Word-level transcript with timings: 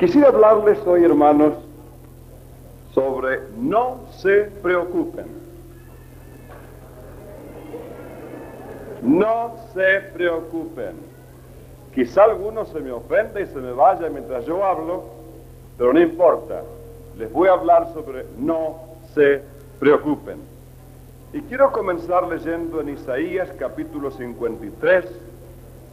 Quisiera 0.00 0.28
hablarles 0.28 0.78
hoy, 0.86 1.04
hermanos, 1.04 1.52
sobre 2.94 3.38
no 3.58 4.00
se 4.16 4.44
preocupen. 4.62 5.26
No 9.02 9.56
se 9.74 10.00
preocupen. 10.14 10.94
Quizá 11.94 12.24
alguno 12.24 12.64
se 12.64 12.80
me 12.80 12.90
ofenda 12.90 13.42
y 13.42 13.46
se 13.48 13.56
me 13.56 13.72
vaya 13.72 14.08
mientras 14.08 14.46
yo 14.46 14.64
hablo, 14.64 15.04
pero 15.76 15.92
no 15.92 16.00
importa. 16.00 16.62
Les 17.18 17.30
voy 17.30 17.48
a 17.48 17.52
hablar 17.52 17.92
sobre 17.92 18.24
no 18.38 18.76
se 19.12 19.42
preocupen. 19.78 20.38
Y 21.34 21.42
quiero 21.42 21.72
comenzar 21.72 22.26
leyendo 22.26 22.80
en 22.80 22.88
Isaías 22.88 23.50
capítulo 23.58 24.10
53, 24.10 25.04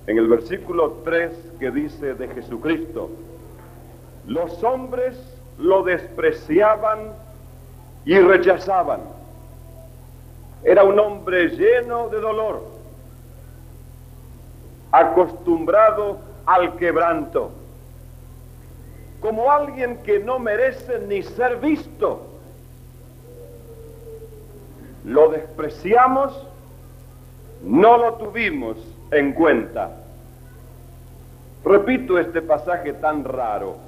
en 0.07 0.17
el 0.17 0.29
versículo 0.29 0.93
3 1.03 1.29
que 1.59 1.71
dice 1.71 2.13
de 2.13 2.29
Jesucristo, 2.29 3.09
los 4.27 4.61
hombres 4.61 5.17
lo 5.57 5.83
despreciaban 5.83 7.13
y 8.05 8.19
rechazaban. 8.19 8.99
Era 10.63 10.83
un 10.83 10.99
hombre 10.99 11.47
lleno 11.49 12.09
de 12.09 12.19
dolor, 12.19 12.63
acostumbrado 14.91 16.17
al 16.45 16.75
quebranto, 16.75 17.51
como 19.21 19.49
alguien 19.49 20.03
que 20.03 20.19
no 20.19 20.39
merece 20.39 20.99
ni 21.07 21.23
ser 21.23 21.57
visto. 21.57 22.21
Lo 25.05 25.29
despreciamos, 25.29 26.45
no 27.63 27.97
lo 27.97 28.15
tuvimos 28.15 28.77
en 29.11 29.31
cuenta. 29.31 29.91
Repito 31.63 32.19
este 32.19 32.41
pasaje 32.41 32.91
tan 32.93 33.23
raro 33.23 33.86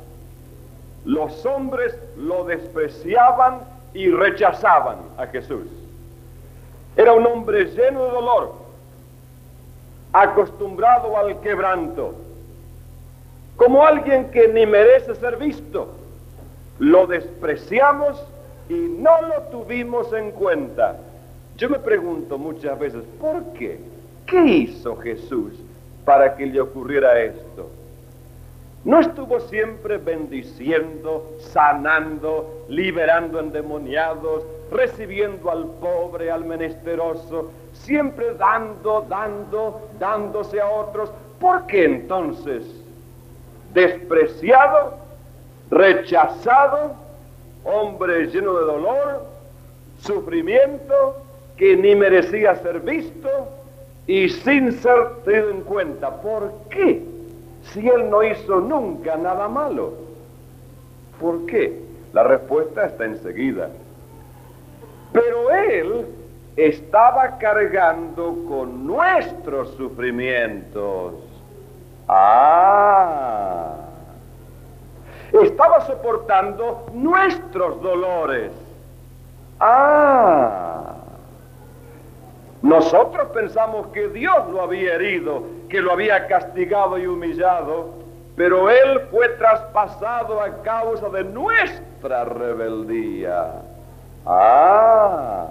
los 1.09 1.43
hombres 1.43 1.97
lo 2.17 2.43
despreciaban 2.43 3.61
y 3.95 4.11
rechazaban 4.11 4.97
a 5.17 5.25
Jesús. 5.25 5.65
Era 6.95 7.13
un 7.13 7.25
hombre 7.25 7.65
lleno 7.65 8.03
de 8.05 8.11
dolor, 8.11 8.53
acostumbrado 10.13 11.17
al 11.17 11.39
quebranto, 11.39 12.13
como 13.55 13.83
alguien 13.83 14.29
que 14.29 14.49
ni 14.49 14.67
merece 14.67 15.15
ser 15.15 15.37
visto. 15.37 15.95
Lo 16.77 17.07
despreciamos 17.07 18.23
y 18.69 18.75
no 18.75 19.19
lo 19.23 19.41
tuvimos 19.49 20.13
en 20.13 20.29
cuenta. 20.29 20.95
Yo 21.57 21.71
me 21.71 21.79
pregunto 21.79 22.37
muchas 22.37 22.77
veces, 22.77 23.03
¿por 23.19 23.53
qué? 23.53 23.79
¿Qué 24.27 24.45
hizo 24.45 24.95
Jesús 24.97 25.53
para 26.05 26.35
que 26.35 26.45
le 26.45 26.61
ocurriera 26.61 27.19
esto? 27.19 27.78
No 28.85 29.01
estuvo 29.01 29.41
siempre 29.41 29.97
bendiciendo, 29.97 31.35
sanando, 31.39 32.65
liberando 32.69 33.39
endemoniados, 33.39 34.43
recibiendo 34.71 35.51
al 35.51 35.65
pobre, 35.81 36.31
al 36.31 36.45
menesteroso, 36.45 37.51
siempre 37.73 38.33
dando, 38.35 39.05
dando, 39.09 39.89
dándose 39.99 40.61
a 40.61 40.69
otros. 40.69 41.11
¿Por 41.41 41.65
qué 41.67 41.85
entonces, 41.85 42.63
despreciado, 43.73 44.97
rechazado, 45.69 46.93
hombre 47.65 48.27
lleno 48.27 48.53
de 48.53 48.65
dolor, 48.65 49.25
sufrimiento, 49.99 51.17
que 51.57 51.75
ni 51.75 51.95
merecía 51.95 52.55
ser 52.55 52.79
visto 52.79 53.29
y 54.07 54.29
sin 54.29 54.71
ser 54.71 55.21
tenido 55.25 55.49
en 55.49 55.61
cuenta? 55.63 56.21
¿Por 56.21 56.53
qué? 56.69 57.18
Si 57.73 57.87
él 57.87 58.09
no 58.09 58.23
hizo 58.23 58.59
nunca 58.59 59.15
nada 59.17 59.47
malo? 59.47 59.93
¿Por 61.19 61.45
qué? 61.45 61.81
La 62.13 62.23
respuesta 62.23 62.85
está 62.85 63.05
enseguida. 63.05 63.69
Pero 65.11 65.51
él 65.51 66.05
estaba 66.55 67.37
cargando 67.37 68.35
con 68.47 68.85
nuestros 68.85 69.69
sufrimientos. 69.75 71.15
Ah. 72.07 73.75
Estaba 75.31 75.81
soportando 75.85 76.87
nuestros 76.93 77.81
dolores. 77.81 78.51
Ah. 79.59 80.95
Nosotros 82.61 83.29
pensamos 83.29 83.87
que 83.87 84.07
Dios 84.09 84.49
lo 84.51 84.61
había 84.61 84.95
herido, 84.95 85.43
que 85.69 85.81
lo 85.81 85.93
había 85.93 86.27
castigado 86.27 86.97
y 86.97 87.05
humillado, 87.05 87.93
pero 88.35 88.69
Él 88.69 89.01
fue 89.11 89.29
traspasado 89.29 90.41
a 90.41 90.61
causa 90.63 91.09
de 91.09 91.23
nuestra 91.23 92.25
rebeldía. 92.25 93.61
Ah, 94.25 95.45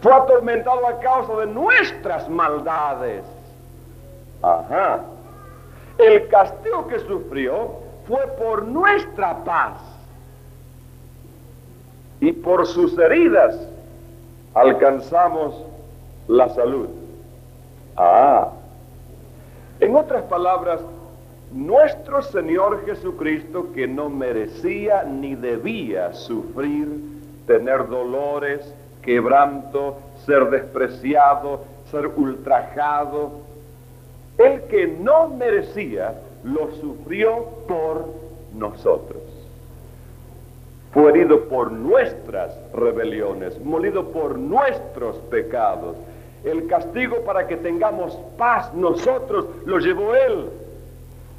fue 0.00 0.12
atormentado 0.12 0.86
a 0.86 1.00
causa 1.00 1.36
de 1.40 1.46
nuestras 1.46 2.28
maldades. 2.28 3.24
Ajá. 4.42 5.00
El 5.98 6.28
castigo 6.28 6.86
que 6.88 6.98
sufrió 7.00 7.70
fue 8.06 8.26
por 8.38 8.64
nuestra 8.64 9.36
paz. 9.44 9.78
Y 12.20 12.32
por 12.32 12.66
sus 12.66 12.96
heridas 12.98 13.56
alcanzamos 14.54 15.54
la 16.28 16.48
salud. 16.50 16.88
Ah, 17.96 18.48
en 19.82 19.96
otras 19.96 20.22
palabras, 20.22 20.80
nuestro 21.52 22.22
Señor 22.22 22.86
Jesucristo, 22.86 23.72
que 23.74 23.88
no 23.88 24.08
merecía 24.08 25.02
ni 25.02 25.34
debía 25.34 26.12
sufrir, 26.12 26.86
tener 27.48 27.88
dolores, 27.88 28.72
quebranto, 29.02 29.98
ser 30.24 30.50
despreciado, 30.50 31.64
ser 31.90 32.06
ultrajado, 32.06 33.32
el 34.38 34.62
que 34.68 34.86
no 34.86 35.28
merecía, 35.30 36.14
lo 36.44 36.70
sufrió 36.80 37.44
por 37.66 38.06
nosotros. 38.54 39.20
Fue 40.92 41.10
herido 41.10 41.48
por 41.48 41.72
nuestras 41.72 42.56
rebeliones, 42.72 43.58
molido 43.64 44.12
por 44.12 44.38
nuestros 44.38 45.16
pecados 45.28 45.96
el 46.44 46.66
castigo 46.66 47.20
para 47.24 47.46
que 47.46 47.56
tengamos 47.56 48.18
paz 48.36 48.72
nosotros 48.74 49.46
lo 49.64 49.78
llevó 49.78 50.14
Él. 50.14 50.50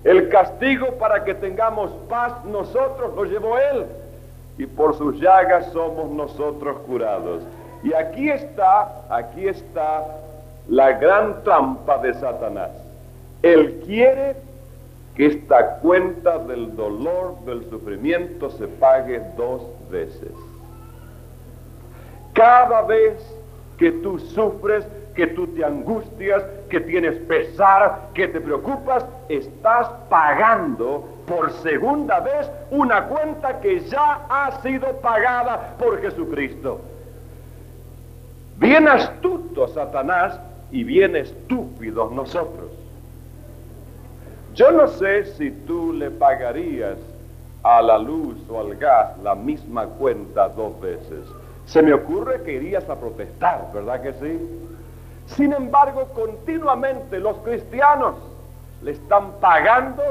El 0.04 0.30
castigo 0.30 0.94
para 1.00 1.24
que 1.24 1.34
tengamos 1.34 1.92
paz 2.10 2.44
nosotros 2.46 3.14
lo 3.16 3.26
llevó 3.26 3.58
Él. 3.58 3.86
Y 4.58 4.66
por 4.66 4.98
sus 4.98 5.20
llagas 5.20 5.72
somos 5.72 6.10
nosotros 6.12 6.78
curados. 6.86 7.44
Y 7.84 7.94
aquí 7.94 8.30
está, 8.30 9.04
aquí 9.10 9.48
está 9.48 10.06
la 10.70 10.94
gran 10.94 11.44
trampa 11.44 11.98
de 11.98 12.14
Satanás. 12.14 12.72
Él 13.42 13.82
quiere 13.86 14.36
que 15.16 15.28
esta 15.28 15.78
cuenta 15.80 16.40
del 16.40 16.76
dolor, 16.76 17.40
del 17.46 17.70
sufrimiento 17.70 18.50
se 18.52 18.68
pague 18.68 19.22
dos 19.36 19.62
veces. 19.92 20.32
Cada 22.34 22.82
vez 22.84 23.16
que 23.78 23.92
tú 23.92 24.20
sufres, 24.20 24.86
que 25.16 25.28
tú 25.28 25.48
te 25.48 25.64
angustias, 25.64 26.44
que 26.70 26.80
tienes 26.80 27.16
pesar, 27.28 28.10
que 28.14 28.28
te 28.28 28.42
preocupas, 28.42 29.06
estás 29.30 29.88
pagando 30.10 31.08
por 31.28 31.52
segunda 31.62 32.20
vez 32.20 32.50
una 32.72 33.06
cuenta 33.06 33.60
que 33.60 33.80
ya 33.82 34.26
ha 34.30 34.62
sido 34.62 34.88
pagada 34.98 35.76
por 35.78 36.02
Jesucristo. 36.02 36.82
Bien 38.58 38.88
astuto 38.88 39.68
Satanás 39.68 40.40
y 40.72 40.84
bien 40.84 41.16
estúpidos 41.16 42.12
nosotros. 42.12 42.72
Yo 44.56 44.72
no 44.72 44.88
sé 44.88 45.26
si 45.34 45.52
tú 45.52 45.94
le 45.94 46.12
pagarías 46.12 46.98
a 47.64 47.82
la 47.82 47.98
luz 47.98 48.38
o 48.50 48.60
al 48.60 48.76
gas 48.76 49.18
la 49.24 49.36
misma 49.36 49.86
cuenta 49.86 50.50
dos 50.50 50.80
veces. 50.80 51.26
Se 51.66 51.82
me 51.82 51.94
ocurre 51.94 52.44
que 52.44 52.54
irías 52.54 52.88
a 52.90 52.96
protestar, 52.96 53.70
¿verdad 53.74 54.02
que 54.02 54.14
sí? 54.14 54.70
Sin 55.28 55.54
embargo, 55.54 56.08
continuamente 56.14 57.20
los 57.20 57.38
cristianos 57.38 58.16
le 58.82 58.92
están 58.92 59.32
pagando 59.40 60.04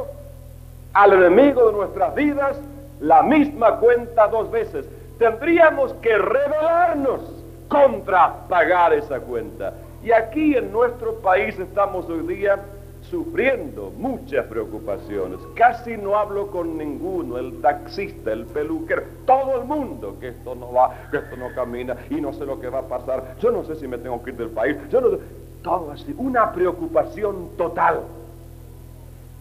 al 0.94 1.12
enemigo 1.12 1.66
de 1.68 1.72
nuestras 1.72 2.14
vidas 2.14 2.56
la 3.00 3.22
misma 3.22 3.78
cuenta 3.78 4.28
dos 4.28 4.50
veces. 4.50 4.86
Tendríamos 5.18 5.92
que 5.94 6.16
rebelarnos 6.16 7.20
contra 7.68 8.34
pagar 8.48 8.92
esa 8.92 9.20
cuenta. 9.20 9.74
Y 10.02 10.12
aquí 10.12 10.56
en 10.56 10.72
nuestro 10.72 11.14
país 11.16 11.58
estamos 11.58 12.08
hoy 12.08 12.26
día 12.26 12.58
sufriendo 13.12 13.92
muchas 13.98 14.46
preocupaciones. 14.46 15.38
Casi 15.54 15.98
no 15.98 16.16
hablo 16.16 16.46
con 16.46 16.78
ninguno, 16.78 17.36
el 17.36 17.60
taxista, 17.60 18.32
el 18.32 18.46
peluquero, 18.46 19.02
todo 19.26 19.60
el 19.60 19.66
mundo, 19.66 20.16
que 20.18 20.28
esto 20.28 20.54
no 20.54 20.72
va, 20.72 21.08
que 21.10 21.18
esto 21.18 21.36
no 21.36 21.54
camina 21.54 21.94
y 22.08 22.22
no 22.22 22.32
sé 22.32 22.46
lo 22.46 22.58
que 22.58 22.70
va 22.70 22.78
a 22.78 22.88
pasar. 22.88 23.36
Yo 23.38 23.52
no 23.52 23.64
sé 23.64 23.76
si 23.76 23.86
me 23.86 23.98
tengo 23.98 24.22
que 24.22 24.30
ir 24.30 24.36
del 24.36 24.48
país, 24.48 24.76
yo 24.90 25.00
no 25.02 25.10
sé. 25.10 25.18
Todo 25.62 25.92
así, 25.92 26.12
una 26.16 26.52
preocupación 26.52 27.50
total. 27.56 28.00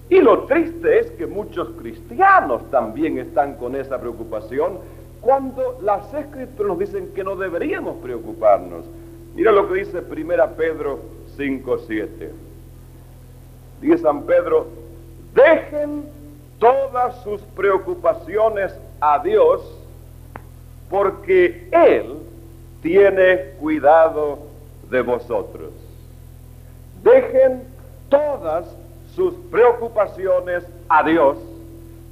Y 0.09 0.19
lo 0.19 0.43
triste 0.43 0.99
es 0.99 1.11
que 1.11 1.25
muchos 1.25 1.69
cristianos 1.79 2.69
también 2.69 3.17
están 3.17 3.55
con 3.55 3.75
esa 3.75 3.99
preocupación 3.99 4.79
cuando 5.21 5.79
las 5.81 6.13
escrituras 6.13 6.67
nos 6.67 6.79
dicen 6.79 7.13
que 7.15 7.23
no 7.23 7.37
deberíamos 7.37 7.97
preocuparnos. 8.03 8.85
Mira 9.33 9.51
lo 9.51 9.67
que 9.71 9.79
dice 9.79 9.99
1 9.99 10.47
Pedro 10.57 10.99
5.7. 11.37 12.50
Dice 13.81 13.97
San 13.97 14.23
Pedro, 14.23 14.67
dejen 15.33 16.05
todas 16.59 17.21
sus 17.23 17.41
preocupaciones 17.55 18.71
a 18.99 19.19
Dios 19.23 19.61
porque 20.89 21.67
Él 21.71 22.17
tiene 22.83 23.53
cuidado 23.59 24.39
de 24.89 25.01
vosotros. 25.01 25.71
Dejen 27.03 27.63
todas 28.09 28.65
sus 29.15 29.33
preocupaciones 29.49 30.63
a 30.87 31.03
Dios 31.03 31.37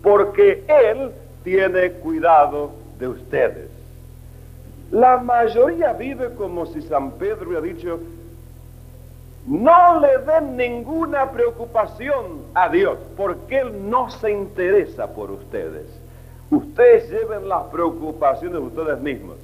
porque 0.01 0.63
Él 0.67 1.11
tiene 1.43 1.91
cuidado 1.91 2.71
de 2.97 3.07
ustedes. 3.09 3.69
La 4.91 5.17
mayoría 5.17 5.93
vive 5.93 6.33
como 6.33 6.65
si 6.65 6.81
San 6.81 7.11
Pedro 7.11 7.49
hubiera 7.49 7.61
dicho, 7.61 7.99
no 9.47 9.99
le 9.99 10.17
den 10.19 10.57
ninguna 10.57 11.31
preocupación 11.31 12.43
a 12.53 12.69
Dios, 12.69 12.97
porque 13.15 13.59
Él 13.59 13.89
no 13.89 14.09
se 14.09 14.31
interesa 14.31 15.07
por 15.07 15.31
ustedes. 15.31 15.85
Ustedes 16.51 17.09
lleven 17.09 17.47
las 17.47 17.63
preocupaciones 17.65 18.59
de 18.59 18.67
ustedes 18.67 18.99
mismos. 19.01 19.37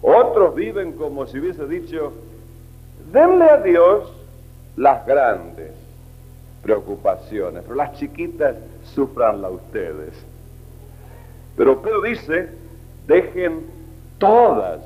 Otros 0.00 0.54
viven 0.54 0.92
como 0.92 1.26
si 1.26 1.38
hubiese 1.38 1.66
dicho, 1.66 2.12
denle 3.12 3.44
a 3.50 3.56
Dios 3.58 4.12
las 4.76 5.04
grandes 5.06 5.72
preocupaciones, 6.62 7.62
pero 7.64 7.74
las 7.74 7.94
chiquitas 7.94 8.56
sufranlas 8.94 9.52
ustedes. 9.52 10.14
Pero 11.56 11.82
Pedro 11.82 12.02
dice, 12.02 12.48
dejen 13.06 13.66
todas 14.18 14.80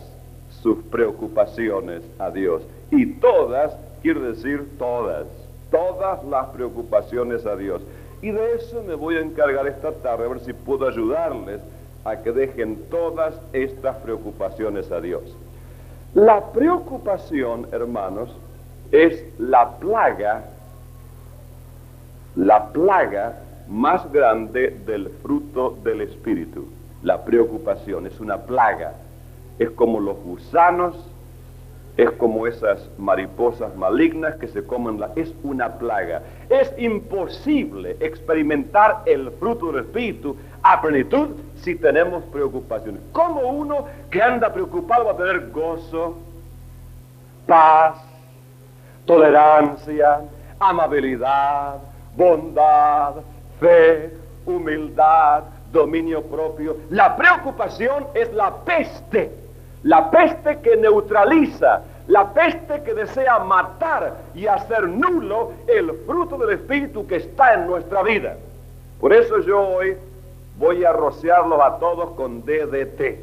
sus 0.62 0.82
preocupaciones 0.84 2.02
a 2.18 2.30
Dios. 2.30 2.62
Y 2.90 3.06
todas 3.14 3.74
quiere 4.02 4.20
decir 4.20 4.68
todas, 4.78 5.26
todas 5.70 6.22
las 6.24 6.46
preocupaciones 6.48 7.46
a 7.46 7.56
Dios. 7.56 7.80
Y 8.20 8.30
de 8.30 8.54
eso 8.54 8.82
me 8.86 8.94
voy 8.94 9.16
a 9.16 9.20
encargar 9.20 9.66
esta 9.66 9.92
tarde, 9.92 10.24
a 10.24 10.28
ver 10.28 10.40
si 10.40 10.52
puedo 10.52 10.86
ayudarles 10.86 11.60
a 12.04 12.16
que 12.16 12.32
dejen 12.32 12.76
todas 12.90 13.34
estas 13.52 13.96
preocupaciones 13.98 14.90
a 14.90 15.00
Dios. 15.00 15.22
La 16.14 16.52
preocupación, 16.52 17.68
hermanos, 17.72 18.30
es 18.90 19.24
la 19.38 19.70
plaga, 19.78 20.44
la 22.36 22.68
plaga 22.68 23.38
más 23.68 24.10
grande 24.12 24.78
del 24.84 25.08
fruto 25.22 25.76
del 25.82 26.02
Espíritu. 26.02 26.66
La 27.02 27.24
preocupación 27.24 28.06
es 28.06 28.20
una 28.20 28.36
plaga. 28.38 28.92
Es 29.58 29.70
como 29.70 30.00
los 30.00 30.18
gusanos, 30.18 30.94
es 31.96 32.10
como 32.12 32.46
esas 32.46 32.88
mariposas 32.98 33.74
malignas 33.76 34.36
que 34.36 34.48
se 34.48 34.64
comen. 34.64 34.98
La, 34.98 35.10
es 35.16 35.32
una 35.42 35.78
plaga. 35.78 36.22
Es 36.48 36.72
imposible 36.78 37.96
experimentar 38.00 39.02
el 39.06 39.30
fruto 39.32 39.72
del 39.72 39.84
Espíritu 39.84 40.36
a 40.62 40.80
plenitud 40.80 41.28
si 41.56 41.74
tenemos 41.74 42.24
preocupaciones. 42.24 43.02
Como 43.12 43.40
uno 43.40 43.86
que 44.10 44.22
anda 44.22 44.52
preocupado 44.52 45.06
va 45.06 45.12
a 45.12 45.16
tener 45.16 45.50
gozo, 45.50 46.16
paz, 47.46 47.96
tolerancia, 49.04 50.20
amabilidad, 50.58 51.76
bondad, 52.16 53.16
fe, 53.60 54.10
humildad, 54.46 55.44
dominio 55.72 56.22
propio. 56.22 56.76
La 56.90 57.16
preocupación 57.16 58.06
es 58.14 58.32
la 58.32 58.54
peste, 58.64 59.41
la 59.84 60.10
peste 60.10 60.60
que 60.60 60.76
neutraliza, 60.76 61.82
la 62.08 62.32
peste 62.32 62.82
que 62.82 62.94
desea 62.94 63.38
matar 63.40 64.14
y 64.34 64.46
hacer 64.46 64.88
nulo 64.88 65.52
el 65.66 65.92
fruto 66.06 66.36
del 66.38 66.58
Espíritu 66.58 67.06
que 67.06 67.16
está 67.16 67.54
en 67.54 67.66
nuestra 67.66 68.02
vida. 68.02 68.36
Por 69.00 69.12
eso 69.12 69.40
yo 69.40 69.60
hoy 69.60 69.96
voy 70.58 70.84
a 70.84 70.92
rociarlos 70.92 71.60
a 71.60 71.78
todos 71.78 72.10
con 72.10 72.42
DDT. 72.42 73.18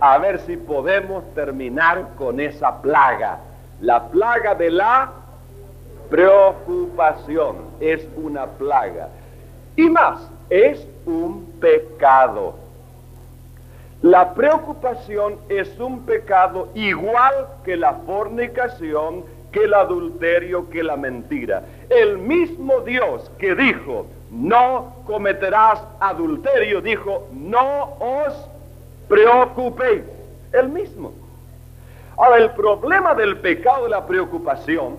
A 0.00 0.18
ver 0.18 0.40
si 0.40 0.56
podemos 0.56 1.24
terminar 1.34 2.08
con 2.16 2.40
esa 2.40 2.80
plaga, 2.80 3.38
la 3.80 4.08
plaga 4.08 4.54
de 4.54 4.70
la 4.70 5.12
preocupación 6.10 7.56
es 7.80 8.06
una 8.16 8.46
plaga. 8.46 9.08
Y 9.76 9.88
más, 9.88 10.20
es 10.50 10.86
un 11.06 11.46
pecado. 11.60 12.54
La 14.02 14.32
preocupación 14.32 15.36
es 15.50 15.78
un 15.78 16.06
pecado 16.06 16.68
igual 16.74 17.48
que 17.64 17.76
la 17.76 17.92
fornicación, 18.06 19.24
que 19.52 19.64
el 19.64 19.74
adulterio, 19.74 20.70
que 20.70 20.82
la 20.82 20.96
mentira. 20.96 21.62
El 21.90 22.16
mismo 22.16 22.80
Dios 22.80 23.30
que 23.38 23.54
dijo, 23.54 24.06
no 24.30 24.94
cometerás 25.06 25.82
adulterio, 25.98 26.80
dijo, 26.80 27.28
no 27.32 27.96
os 28.00 28.48
preocupéis. 29.08 30.02
El 30.52 30.70
mismo. 30.70 31.12
Ahora, 32.16 32.38
el 32.38 32.50
problema 32.52 33.14
del 33.14 33.36
pecado 33.38 33.84
de 33.84 33.90
la 33.90 34.06
preocupación 34.06 34.96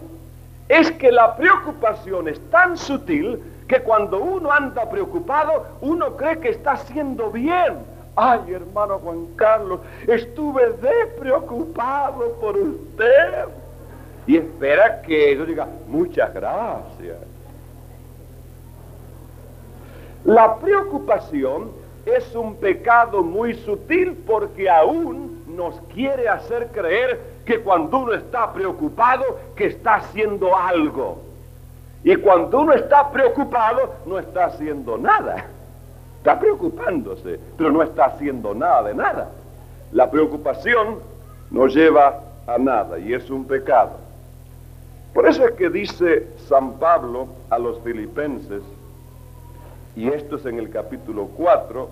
es 0.69 0.91
que 0.91 1.11
la 1.11 1.35
preocupación 1.35 2.27
es 2.27 2.39
tan 2.51 2.77
sutil 2.77 3.39
que 3.67 3.81
cuando 3.81 4.19
uno 4.19 4.51
anda 4.51 4.89
preocupado, 4.89 5.65
uno 5.81 6.15
cree 6.15 6.39
que 6.39 6.49
está 6.49 6.73
haciendo 6.73 7.31
bien. 7.31 7.90
Ay, 8.15 8.53
hermano 8.53 8.99
Juan 8.99 9.25
Carlos, 9.35 9.79
estuve 10.05 10.69
de 10.73 11.05
preocupado 11.17 12.33
por 12.41 12.57
usted. 12.57 13.45
Y 14.27 14.37
espera 14.37 15.01
que 15.01 15.35
yo 15.35 15.45
diga, 15.45 15.67
muchas 15.87 16.33
gracias. 16.33 17.17
La 20.25 20.57
preocupación 20.57 21.71
es 22.05 22.35
un 22.35 22.55
pecado 22.55 23.23
muy 23.23 23.55
sutil 23.55 24.15
porque 24.25 24.69
aún 24.69 25.43
nos 25.55 25.75
quiere 25.93 26.27
hacer 26.27 26.67
creer 26.67 27.19
que 27.45 27.59
cuando 27.59 27.99
uno 27.99 28.13
está 28.13 28.53
preocupado, 28.53 29.39
que 29.55 29.67
está 29.67 29.95
haciendo 29.95 30.55
algo. 30.55 31.21
Y 32.03 32.15
cuando 32.17 32.61
uno 32.61 32.73
está 32.73 33.09
preocupado, 33.11 33.95
no 34.05 34.19
está 34.19 34.45
haciendo 34.45 34.97
nada. 34.97 35.45
Está 36.21 36.39
preocupándose, 36.39 37.39
pero 37.57 37.71
no 37.71 37.81
está 37.81 38.05
haciendo 38.05 38.53
nada 38.53 38.83
de 38.83 38.93
nada. 38.93 39.31
La 39.91 40.11
preocupación 40.11 40.99
no 41.49 41.65
lleva 41.65 42.21
a 42.45 42.59
nada 42.59 42.99
y 42.99 43.11
es 43.11 43.27
un 43.31 43.45
pecado. 43.45 43.97
Por 45.15 45.27
eso 45.27 45.43
es 45.47 45.53
que 45.55 45.71
dice 45.71 46.27
San 46.47 46.73
Pablo 46.73 47.27
a 47.49 47.57
los 47.57 47.79
filipenses, 47.79 48.61
y 49.95 50.09
esto 50.09 50.35
es 50.35 50.45
en 50.45 50.59
el 50.59 50.69
capítulo 50.69 51.27
4 51.35 51.89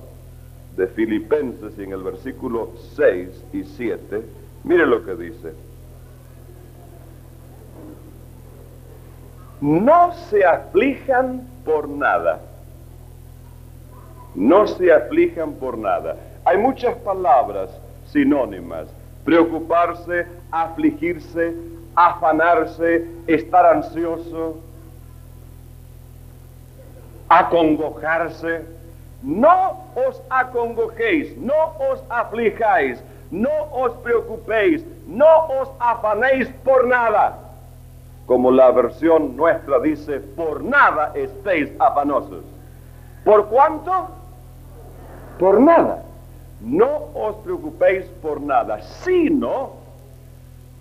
de 0.78 0.88
Filipenses 0.88 1.74
y 1.80 1.84
en 1.84 1.94
el 1.94 2.04
versículo 2.04 2.70
6 2.96 3.46
y 3.52 3.64
7, 3.64 4.24
Mire 4.64 4.86
lo 4.86 5.04
que 5.04 5.16
dice. 5.16 5.54
No 9.62 10.14
se 10.30 10.46
aflijan 10.46 11.48
por 11.66 11.90
nada. 11.90 12.42
No 14.36 14.68
se 14.68 14.92
aflijan 14.92 15.54
por 15.54 15.78
nada. 15.78 16.16
Hay 16.46 16.58
muchas 16.58 16.96
palabras 16.98 17.70
sinónimas. 18.12 18.88
Preocuparse, 19.26 20.26
afligirse, 20.52 21.54
afanarse, 21.96 23.06
estar 23.28 23.66
ansioso, 23.66 24.58
acongojarse. 27.28 28.62
No 29.22 29.84
os 29.96 30.22
acongojéis, 30.30 31.38
no 31.38 31.74
os 31.92 32.02
aflijáis, 32.10 33.04
no 33.32 33.52
os 33.72 33.92
preocupéis, 33.98 34.84
no 35.06 35.46
os 35.62 35.70
afanéis 35.80 36.48
por 36.64 36.88
nada. 36.88 37.38
Como 38.26 38.50
la 38.50 38.72
versión 38.72 39.36
nuestra 39.36 39.80
dice, 39.80 40.20
por 40.20 40.64
nada 40.64 41.12
estéis 41.16 41.70
afanosos. 41.80 42.46
¿Por 43.26 43.48
cuánto? 43.48 44.19
Por 45.40 45.60
nada. 45.62 46.04
No 46.62 47.08
os 47.16 47.38
preocupéis 47.38 48.06
por 48.22 48.42
nada, 48.42 48.82
sino 48.82 49.72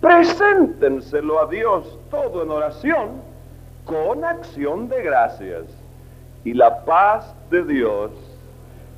preséntenselo 0.01 1.41
a 1.41 1.47
Dios 1.47 1.97
todo 2.11 2.43
en 2.43 2.51
oración 2.51 3.09
con 3.85 4.25
acción 4.25 4.89
de 4.89 5.01
gracias. 5.01 5.63
Y 6.43 6.53
la 6.53 6.83
paz 6.83 7.33
de 7.49 7.63
Dios, 7.63 8.11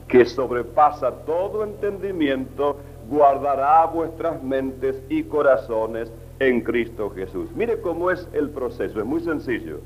que 0.08 0.26
sobrepasa 0.26 1.12
todo 1.26 1.64
entendimiento, 1.64 2.78
guardará 3.10 3.86
vuestras 3.86 4.42
mentes 4.42 5.02
y 5.10 5.24
corazones 5.24 6.12
en 6.40 6.62
Cristo 6.62 7.12
Jesús. 7.12 7.50
Mire 7.56 7.80
cómo 7.82 8.10
es 8.10 8.28
el 8.34 8.50
proceso, 8.50 9.00
es 9.00 9.06
muy 9.06 9.22
sencillo. 9.22 9.80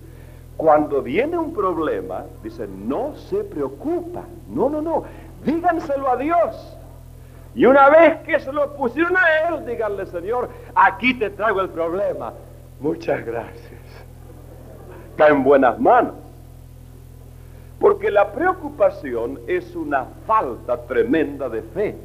Cuando 0.57 1.01
viene 1.01 1.37
un 1.37 1.53
problema, 1.53 2.25
dice, 2.41 2.65
no 2.67 3.15
se 3.15 3.43
preocupa. 3.43 4.23
No, 4.49 4.69
no, 4.69 4.81
no. 4.81 5.03
Díganselo 5.45 6.09
a 6.09 6.17
Dios. 6.17 6.77
Y 7.53 7.65
una 7.65 7.89
vez 7.89 8.17
que 8.25 8.39
se 8.39 8.51
lo 8.51 8.75
pusieron 8.75 9.15
a 9.15 9.47
Él, 9.47 9.65
díganle, 9.65 10.05
Señor, 10.07 10.49
aquí 10.75 11.13
te 11.13 11.29
traigo 11.29 11.61
el 11.61 11.69
problema. 11.69 12.33
Muchas 12.81 13.25
gracias. 13.25 13.81
Está 15.11 15.29
en 15.29 15.43
buenas 15.43 15.79
manos. 15.79 16.15
Porque 17.79 18.11
la 18.11 18.31
preocupación 18.31 19.39
es 19.47 19.75
una 19.75 20.05
falta 20.27 20.77
tremenda 20.85 21.47
de 21.47 21.61
fe. 21.61 21.95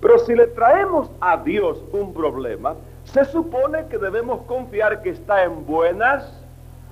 Pero 0.00 0.18
si 0.18 0.34
le 0.34 0.48
traemos 0.48 1.10
a 1.20 1.36
Dios 1.38 1.82
un 1.92 2.12
problema, 2.12 2.74
se 3.04 3.24
supone 3.24 3.86
que 3.86 3.96
debemos 3.96 4.42
confiar 4.42 5.00
que 5.00 5.10
está 5.10 5.44
en 5.44 5.64
buenas 5.64 6.30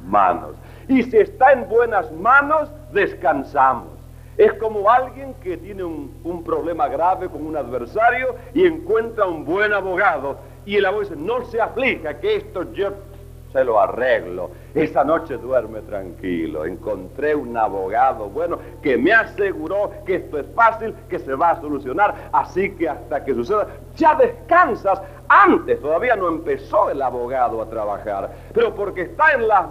manos. 0.06 0.54
Y 0.88 1.02
si 1.02 1.18
está 1.18 1.52
en 1.52 1.68
buenas 1.68 2.10
manos, 2.12 2.70
descansamos. 2.92 3.99
Es 4.36 4.52
como 4.54 4.90
alguien 4.90 5.34
que 5.34 5.56
tiene 5.56 5.84
un, 5.84 6.42
problema 6.44 6.88
grave 6.88 7.28
con 7.28 7.46
un 7.46 7.56
adversario 7.56 8.36
y 8.54 8.66
encuentra 8.66 9.26
un 9.26 9.44
buen 9.44 9.72
abogado. 9.72 10.38
Y 10.64 10.76
el 10.76 10.86
abogado 10.86 11.10
dice, 11.10 11.22
no 11.22 11.44
se 11.44 11.60
aflija, 11.60 12.18
que 12.20 12.36
esto 12.36 12.72
yo 12.72 12.92
se 13.52 13.64
lo 13.64 13.80
arreglo. 13.80 14.50
Esa 14.74 15.04
noche 15.04 15.36
duerme 15.36 15.80
tranquilo. 15.82 16.64
Encontré 16.64 17.34
un 17.34 17.56
abogado 17.56 18.28
bueno 18.28 18.58
que 18.82 18.96
me 18.96 19.12
aseguró 19.12 19.90
que 20.06 20.16
esto 20.16 20.38
es 20.38 20.46
fácil, 20.54 20.94
que 21.08 21.18
se 21.18 21.34
va 21.34 21.50
a 21.50 21.60
solucionar. 21.60 22.30
Así 22.32 22.70
que 22.76 22.88
hasta 22.88 23.24
que 23.24 23.34
suceda, 23.34 23.66
ya 23.96 24.14
descansas. 24.14 25.02
Antes 25.28 25.80
todavía 25.80 26.16
no 26.16 26.28
empezó 26.28 26.90
el 26.90 27.00
abogado 27.02 27.62
a 27.62 27.68
trabajar. 27.68 28.30
Pero 28.52 28.74
porque 28.74 29.02
está 29.02 29.32
en 29.32 29.48
la... 29.48 29.68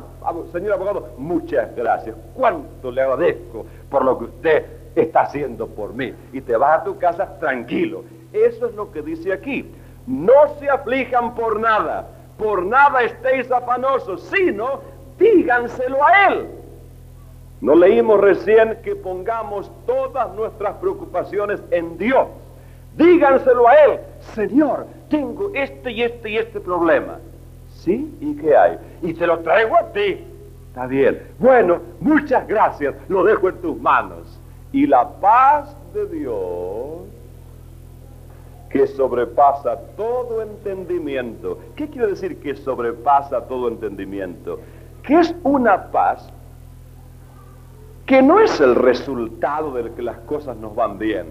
Señor 0.52 0.74
abogado, 0.74 1.10
muchas 1.18 1.74
gracias. 1.76 2.16
Cuánto 2.34 2.92
le 2.92 3.02
agradezco 3.02 3.66
por 3.90 4.06
lo 4.06 4.18
que 4.18 4.26
usted 4.26 4.66
está 4.96 5.22
haciendo 5.22 5.68
por 5.68 5.94
mí. 5.94 6.14
Y 6.34 6.42
te 6.42 6.56
vas 6.56 6.82
a 6.82 6.84
tu 6.84 6.98
casa 6.98 7.40
tranquilo. 7.40 8.04
Eso 8.34 8.68
es 8.68 8.76
lo 8.76 8.92
que 8.92 9.02
dice 9.02 9.34
aquí. 9.34 9.70
No 10.06 10.34
se 10.60 10.70
aflijan 10.70 11.36
por 11.36 11.60
nada 11.60 12.08
por 12.40 12.66
nada 12.66 13.04
estéis 13.04 13.52
afanosos, 13.52 14.24
sino 14.24 14.80
díganselo 15.20 15.98
a 16.04 16.28
Él. 16.28 16.48
No 17.62 17.76
leímos 17.76 18.22
recién 18.22 18.80
que 18.82 18.96
pongamos 18.96 19.70
todas 19.86 20.34
nuestras 20.34 20.76
preocupaciones 20.78 21.62
en 21.70 21.98
Dios. 21.98 22.28
Díganselo 22.96 23.68
a 23.68 23.74
Él, 23.84 24.00
Señor, 24.34 24.88
tengo 25.10 25.52
este 25.54 25.92
y 25.92 26.04
este 26.04 26.30
y 26.30 26.38
este 26.38 26.62
problema. 26.62 27.20
¿Sí? 27.70 28.18
¿Y 28.22 28.36
qué 28.38 28.56
hay? 28.56 28.78
Y 29.02 29.14
te 29.14 29.28
lo 29.28 29.40
traigo 29.40 29.76
a 29.78 29.92
ti. 29.92 30.26
Bien. 30.88 31.22
Bueno, 31.40 31.80
muchas 32.00 32.48
gracias. 32.48 32.96
Lo 33.08 33.24
dejo 33.24 33.50
en 33.50 33.62
tus 33.62 33.80
manos. 33.80 34.40
Y 34.72 34.86
la 34.86 35.08
paz 35.20 35.76
de 35.94 36.06
Dios 36.08 37.00
que 38.70 38.86
sobrepasa 38.86 39.78
todo 39.98 40.42
entendimiento. 40.42 41.60
¿Qué 41.76 41.90
quiere 41.90 42.08
decir 42.08 42.40
que 42.40 42.56
sobrepasa 42.56 43.48
todo 43.48 43.68
entendimiento? 43.68 44.60
Que 45.04 45.20
es 45.20 45.36
una 45.44 45.88
paz 45.92 46.30
que 48.06 48.22
no 48.22 48.40
es 48.40 48.60
el 48.60 48.76
resultado 48.76 49.72
de 49.72 49.92
que 49.92 50.02
las 50.02 50.18
cosas 50.20 50.58
nos 50.58 50.76
van 50.76 50.98
bien. 50.98 51.28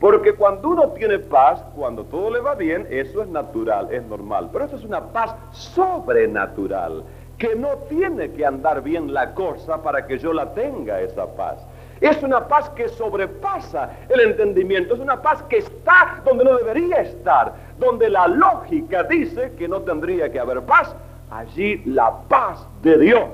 Porque 0.00 0.34
cuando 0.34 0.70
uno 0.70 0.88
tiene 0.88 1.18
paz, 1.20 1.62
cuando 1.76 2.04
todo 2.04 2.28
le 2.30 2.40
va 2.40 2.54
bien, 2.54 2.86
eso 2.90 3.22
es 3.22 3.28
natural, 3.28 3.88
es 3.92 4.02
normal. 4.04 4.50
Pero 4.52 4.64
eso 4.64 4.76
es 4.76 4.84
una 4.84 5.00
paz 5.00 5.34
sobrenatural, 5.52 7.04
que 7.42 7.56
no 7.56 7.70
tiene 7.88 8.30
que 8.30 8.46
andar 8.46 8.82
bien 8.82 9.12
la 9.12 9.34
cosa 9.34 9.82
para 9.82 10.06
que 10.06 10.16
yo 10.16 10.32
la 10.32 10.54
tenga 10.54 11.00
esa 11.00 11.26
paz. 11.26 11.58
Es 12.00 12.22
una 12.22 12.46
paz 12.46 12.70
que 12.70 12.88
sobrepasa 12.88 13.90
el 14.08 14.20
entendimiento. 14.20 14.94
Es 14.94 15.00
una 15.00 15.20
paz 15.20 15.42
que 15.48 15.58
está 15.58 16.20
donde 16.24 16.44
no 16.44 16.56
debería 16.56 16.98
estar. 16.98 17.52
Donde 17.80 18.08
la 18.08 18.28
lógica 18.28 19.02
dice 19.02 19.54
que 19.58 19.66
no 19.66 19.80
tendría 19.80 20.30
que 20.30 20.38
haber 20.38 20.62
paz. 20.62 20.94
Allí 21.32 21.82
la 21.84 22.12
paz 22.28 22.64
de 22.80 22.96
Dios. 22.96 23.28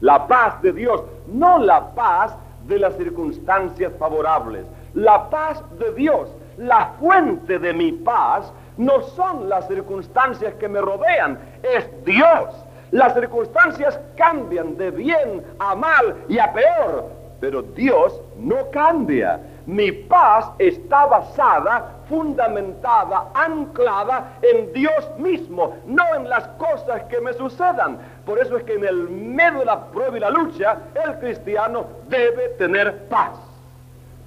La 0.00 0.26
paz 0.26 0.60
de 0.62 0.72
Dios. 0.72 1.00
No 1.28 1.58
la 1.58 1.94
paz 1.94 2.34
de 2.66 2.80
las 2.80 2.96
circunstancias 2.96 3.92
favorables. 4.00 4.66
La 4.94 5.30
paz 5.30 5.62
de 5.78 5.92
Dios. 5.92 6.28
La 6.58 6.94
fuente 6.98 7.60
de 7.60 7.72
mi 7.72 7.92
paz 7.92 8.52
no 8.76 9.00
son 9.02 9.48
las 9.48 9.68
circunstancias 9.68 10.54
que 10.54 10.68
me 10.68 10.80
rodean. 10.80 11.38
Es 11.62 11.88
Dios. 12.04 12.65
Las 12.92 13.14
circunstancias 13.14 13.98
cambian 14.16 14.76
de 14.76 14.90
bien 14.90 15.44
a 15.58 15.74
mal 15.74 16.16
y 16.28 16.38
a 16.38 16.52
peor, 16.52 17.10
pero 17.40 17.62
Dios 17.62 18.20
no 18.38 18.70
cambia. 18.70 19.40
Mi 19.66 19.90
paz 19.90 20.48
está 20.60 21.06
basada, 21.06 21.96
fundamentada, 22.08 23.26
anclada 23.34 24.38
en 24.40 24.72
Dios 24.72 25.10
mismo, 25.18 25.76
no 25.86 26.04
en 26.14 26.28
las 26.28 26.46
cosas 26.58 27.02
que 27.04 27.20
me 27.20 27.32
sucedan. 27.32 27.98
Por 28.24 28.38
eso 28.38 28.56
es 28.56 28.62
que 28.62 28.74
en 28.74 28.84
el 28.84 29.08
medio 29.10 29.60
de 29.60 29.64
la 29.64 29.86
prueba 29.86 30.16
y 30.16 30.20
la 30.20 30.30
lucha, 30.30 30.78
el 31.04 31.18
cristiano 31.18 31.86
debe 32.08 32.50
tener 32.50 33.08
paz. 33.08 33.32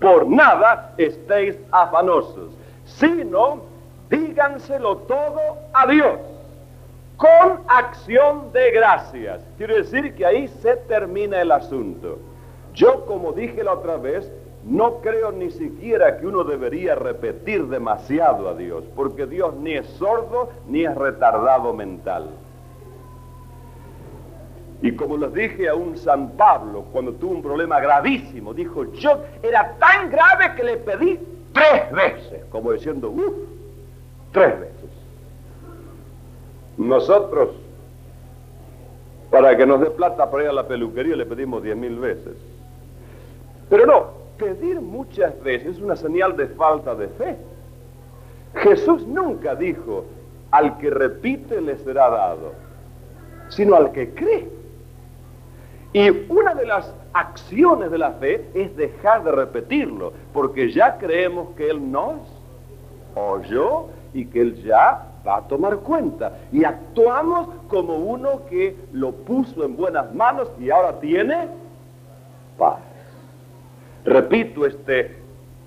Por 0.01 0.27
nada 0.27 0.93
estéis 0.97 1.55
afanosos, 1.71 2.51
sino 2.85 3.61
díganselo 4.09 4.97
todo 4.97 5.39
a 5.73 5.87
Dios 5.87 6.19
con 7.19 7.59
acción 7.67 8.53
de 8.53 8.71
gracias. 8.71 9.41
Quiere 9.57 9.79
decir 9.79 10.15
que 10.15 10.25
ahí 10.25 10.47
se 10.47 10.77
termina 10.77 11.41
el 11.41 11.51
asunto. 11.51 12.17
Yo, 12.73 13.05
como 13.05 13.33
dije 13.33 13.61
la 13.61 13.73
otra 13.73 13.97
vez, 13.97 14.31
no 14.63 15.01
creo 15.01 15.33
ni 15.33 15.51
siquiera 15.51 16.17
que 16.17 16.25
uno 16.25 16.45
debería 16.45 16.95
repetir 16.95 17.67
demasiado 17.67 18.47
a 18.47 18.53
Dios, 18.53 18.85
porque 18.95 19.25
Dios 19.25 19.53
ni 19.55 19.73
es 19.73 19.85
sordo 19.97 20.49
ni 20.67 20.85
es 20.85 20.95
retardado 20.95 21.73
mental. 21.73 22.29
Y 24.81 24.93
como 24.93 25.17
les 25.17 25.33
dije 25.33 25.67
a 25.67 25.75
un 25.75 25.97
San 25.97 26.31
Pablo 26.37 26.85
cuando 26.93 27.11
tuvo 27.15 27.33
un 27.33 27.41
problema 27.41 27.81
gravísimo, 27.81 28.53
dijo, 28.53 28.93
yo 28.93 29.25
era 29.43 29.75
tan 29.77 30.09
grave 30.09 30.55
que 30.55 30.63
le 30.63 30.77
pedí 30.77 31.19
tres 31.51 31.91
veces, 31.91 32.45
como 32.49 32.71
diciendo, 32.71 33.09
uff, 33.09 33.33
tres 34.31 34.57
veces. 34.57 34.88
Nosotros, 36.79 37.49
para 39.29 39.57
que 39.57 39.65
nos 39.65 39.81
dé 39.81 39.91
plata 39.91 40.31
para 40.31 40.43
ir 40.43 40.49
a 40.49 40.53
la 40.53 40.65
peluquería, 40.65 41.13
le 41.13 41.25
pedimos 41.25 41.61
diez 41.61 41.75
mil 41.75 41.99
veces. 41.99 42.37
Pero 43.69 43.85
no, 43.85 44.05
pedir 44.37 44.79
muchas 44.79 45.37
veces 45.43 45.75
es 45.75 45.81
una 45.81 45.97
señal 45.97 46.37
de 46.37 46.47
falta 46.47 46.95
de 46.95 47.09
fe. 47.09 47.35
Jesús 48.55 49.05
nunca 49.05 49.55
dijo, 49.55 50.05
al 50.51 50.77
que 50.77 50.89
repite 50.89 51.59
le 51.59 51.77
será 51.79 52.09
dado, 52.09 52.53
sino 53.49 53.75
al 53.75 53.91
que 53.91 54.13
cree. 54.13 54.49
Y 55.91 56.09
una 56.31 56.55
de 56.55 56.65
las 56.65 56.93
acciones 57.11 57.91
de 57.91 57.97
la 57.97 58.11
fe 58.11 58.49
es 58.53 58.73
dejar 58.77 59.25
de 59.25 59.33
repetirlo, 59.33 60.13
porque 60.31 60.71
ya 60.71 60.97
creemos 60.97 61.49
que 61.57 61.71
Él 61.71 61.91
nos 61.91 62.21
oyó 63.15 63.87
y 64.13 64.25
que 64.25 64.39
Él 64.39 64.63
ya 64.63 65.08
a 65.35 65.41
tomar 65.41 65.77
cuenta. 65.77 66.33
Y 66.51 66.63
actuamos 66.63 67.49
como 67.67 67.95
uno 67.95 68.45
que 68.49 68.75
lo 68.91 69.11
puso 69.11 69.63
en 69.63 69.75
buenas 69.75 70.13
manos 70.13 70.49
y 70.59 70.69
ahora 70.69 70.99
tiene 70.99 71.47
paz. 72.57 72.79
Repito 74.05 74.65
este 74.65 75.17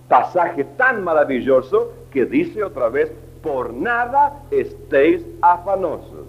pasaje 0.08 0.64
tan 0.76 1.04
maravilloso 1.04 1.92
que 2.10 2.26
dice 2.26 2.62
otra 2.62 2.88
vez, 2.88 3.10
por 3.42 3.72
nada 3.72 4.40
estéis 4.50 5.24
afanosos, 5.40 6.26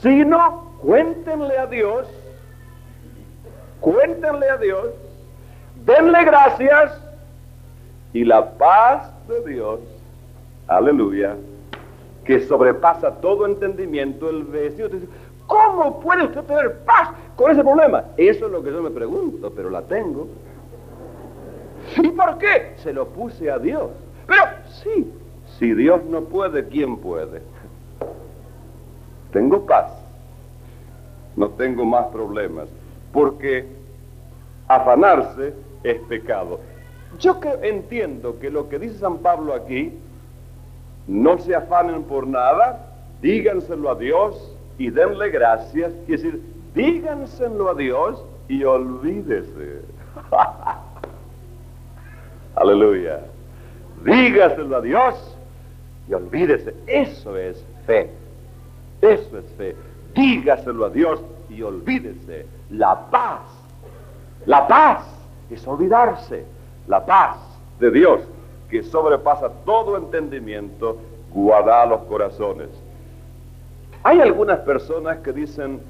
sino 0.00 0.72
cuéntenle 0.80 1.58
a 1.58 1.66
Dios, 1.66 2.08
cuéntenle 3.80 4.48
a 4.48 4.56
Dios, 4.56 4.86
denle 5.84 6.24
gracias 6.24 6.98
y 8.12 8.24
la 8.24 8.52
paz 8.52 9.10
de 9.28 9.52
Dios, 9.52 9.80
aleluya, 10.66 11.36
que 12.30 12.46
sobrepasa 12.46 13.16
todo 13.20 13.44
entendimiento, 13.44 14.30
el 14.30 14.44
vecino 14.44 14.88
dice, 14.88 15.08
¿cómo 15.48 15.98
puede 15.98 16.26
usted 16.26 16.44
tener 16.44 16.78
paz 16.84 17.08
con 17.34 17.50
ese 17.50 17.64
problema? 17.64 18.04
Eso 18.16 18.46
es 18.46 18.52
lo 18.52 18.62
que 18.62 18.70
yo 18.70 18.80
me 18.80 18.90
pregunto, 18.90 19.52
pero 19.52 19.68
la 19.68 19.82
tengo. 19.82 20.28
¿Y 21.96 22.06
por 22.10 22.38
qué? 22.38 22.74
Se 22.76 22.92
lo 22.92 23.08
puse 23.08 23.50
a 23.50 23.58
Dios. 23.58 23.90
Pero 24.28 24.42
sí, 24.84 25.12
si 25.58 25.74
Dios 25.74 26.04
no 26.04 26.20
puede, 26.20 26.68
¿quién 26.68 26.98
puede? 26.98 27.42
Tengo 29.32 29.66
paz. 29.66 29.90
No 31.34 31.48
tengo 31.48 31.84
más 31.84 32.06
problemas. 32.12 32.68
Porque 33.12 33.66
afanarse 34.68 35.52
es 35.82 35.98
pecado. 36.02 36.60
Yo 37.18 37.40
entiendo 37.60 38.38
que 38.38 38.50
lo 38.50 38.68
que 38.68 38.78
dice 38.78 38.98
San 38.98 39.18
Pablo 39.18 39.52
aquí, 39.52 39.98
no 41.06 41.38
se 41.38 41.54
afanen 41.54 42.04
por 42.04 42.26
nada, 42.26 42.86
díganselo 43.20 43.90
a 43.90 43.94
Dios 43.94 44.56
y 44.78 44.90
denle 44.90 45.30
gracias. 45.30 45.92
Quiere 46.06 46.22
decir, 46.22 46.42
díganselo 46.74 47.70
a 47.70 47.74
Dios 47.74 48.24
y 48.48 48.64
olvídese. 48.64 49.82
Aleluya. 52.56 53.20
Dígaselo 54.04 54.76
a 54.76 54.80
Dios 54.80 55.36
y 56.08 56.14
olvídese. 56.14 56.74
Eso 56.86 57.36
es 57.36 57.64
fe. 57.86 58.10
Eso 59.00 59.38
es 59.38 59.44
fe. 59.56 59.76
Dígaselo 60.14 60.86
a 60.86 60.90
Dios 60.90 61.20
y 61.48 61.62
olvídese. 61.62 62.46
La 62.70 63.10
paz. 63.10 63.40
La 64.46 64.66
paz 64.66 65.04
es 65.50 65.66
olvidarse. 65.66 66.44
La 66.86 67.04
paz 67.04 67.36
de 67.78 67.90
Dios 67.90 68.20
que 68.70 68.82
sobrepasa 68.82 69.50
todo 69.64 69.96
entendimiento, 69.96 70.96
guarda 71.32 71.84
los 71.86 72.02
corazones. 72.02 72.68
Hay 74.02 74.20
algunas 74.20 74.60
personas 74.60 75.18
que 75.18 75.32
dicen, 75.32 75.80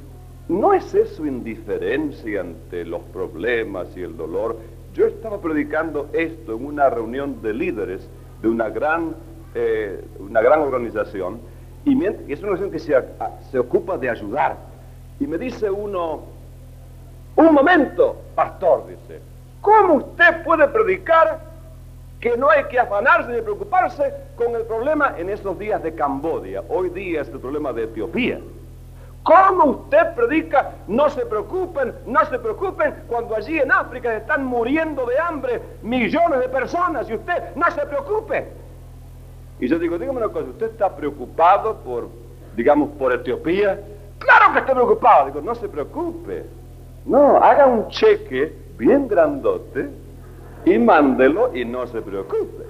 ¿no 0.48 0.72
es 0.72 0.94
eso 0.94 1.26
indiferencia 1.26 2.40
ante 2.40 2.84
los 2.84 3.02
problemas 3.12 3.94
y 3.96 4.02
el 4.02 4.16
dolor? 4.16 4.56
Yo 4.94 5.06
estaba 5.06 5.40
predicando 5.40 6.08
esto 6.12 6.56
en 6.56 6.64
una 6.64 6.90
reunión 6.90 7.40
de 7.42 7.54
líderes 7.54 8.08
de 8.42 8.48
una 8.48 8.68
gran, 8.70 9.14
eh, 9.54 10.02
una 10.18 10.40
gran 10.40 10.60
organización, 10.60 11.40
y 11.84 11.92
es 12.04 12.42
una 12.42 12.52
organización 12.52 12.70
que 12.70 12.78
se, 12.78 12.94
se 13.50 13.58
ocupa 13.58 13.96
de 13.96 14.10
ayudar. 14.10 14.56
Y 15.20 15.26
me 15.26 15.38
dice 15.38 15.70
uno, 15.70 16.22
un 17.36 17.54
momento, 17.54 18.16
pastor, 18.34 18.86
dice, 18.88 19.20
¿cómo 19.60 19.94
usted 19.94 20.42
puede 20.42 20.66
predicar 20.68 21.49
que 22.20 22.36
no 22.36 22.50
hay 22.50 22.64
que 22.64 22.78
afanarse 22.78 23.32
ni 23.32 23.40
preocuparse 23.40 24.12
con 24.36 24.54
el 24.54 24.62
problema 24.62 25.14
en 25.16 25.30
estos 25.30 25.58
días 25.58 25.82
de 25.82 25.94
Cambodia. 25.94 26.62
Hoy 26.68 26.90
día 26.90 27.22
es 27.22 27.28
el 27.28 27.40
problema 27.40 27.72
de 27.72 27.84
Etiopía. 27.84 28.38
¿Cómo 29.22 29.64
usted 29.64 30.14
predica? 30.14 30.72
No 30.86 31.08
se 31.10 31.24
preocupen, 31.26 31.94
no 32.06 32.24
se 32.26 32.38
preocupen, 32.38 32.94
cuando 33.06 33.36
allí 33.36 33.58
en 33.58 33.70
África 33.72 34.14
están 34.16 34.44
muriendo 34.44 35.06
de 35.06 35.18
hambre 35.18 35.60
millones 35.82 36.40
de 36.40 36.48
personas 36.48 37.08
y 37.08 37.14
usted 37.14 37.54
no 37.54 37.70
se 37.70 37.86
preocupe. 37.86 38.48
Y 39.58 39.68
yo 39.68 39.78
digo, 39.78 39.98
dígame 39.98 40.18
una 40.18 40.32
cosa, 40.32 40.46
¿usted 40.48 40.70
está 40.70 40.94
preocupado 40.94 41.76
por, 41.78 42.08
digamos, 42.56 42.90
por 42.98 43.12
Etiopía? 43.12 43.78
Claro 44.18 44.52
que 44.52 44.58
estoy 44.60 44.74
preocupado. 44.74 45.26
Digo, 45.26 45.40
no 45.42 45.54
se 45.54 45.68
preocupe. 45.68 46.44
No, 47.04 47.36
haga 47.36 47.66
un 47.66 47.88
cheque 47.88 48.54
bien 48.78 49.08
grandote 49.08 49.88
y 50.64 50.78
mándelo 50.78 51.54
y 51.54 51.64
no 51.64 51.86
se 51.86 52.02
preocupe. 52.02 52.64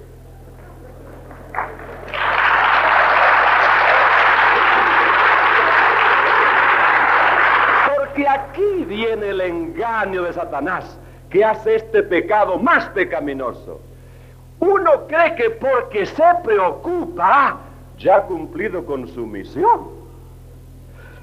Porque 7.95 8.27
aquí 8.27 8.85
viene 8.87 9.29
el 9.29 9.41
engaño 9.41 10.23
de 10.23 10.33
Satanás 10.33 10.97
que 11.29 11.43
hace 11.45 11.75
este 11.75 12.03
pecado 12.03 12.57
más 12.57 12.85
pecaminoso. 12.89 13.81
Uno 14.59 15.07
cree 15.07 15.35
que 15.35 15.49
porque 15.49 16.05
se 16.05 16.23
preocupa 16.43 17.57
ya 17.97 18.17
ha 18.17 18.21
cumplido 18.23 18.85
con 18.85 19.07
su 19.07 19.25
misión. 19.25 20.01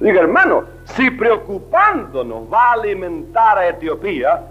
Diga, 0.00 0.20
hermano, 0.20 0.64
si 0.84 1.10
preocupándonos 1.10 2.52
va 2.52 2.70
a 2.70 2.72
alimentar 2.74 3.58
a 3.58 3.68
Etiopía, 3.68 4.44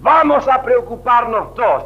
Vamos 0.00 0.48
a 0.48 0.62
preocuparnos 0.62 1.54
todos. 1.54 1.84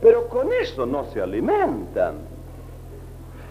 Pero 0.00 0.28
con 0.28 0.52
eso 0.52 0.84
no 0.86 1.04
se 1.04 1.22
alimentan. 1.22 2.14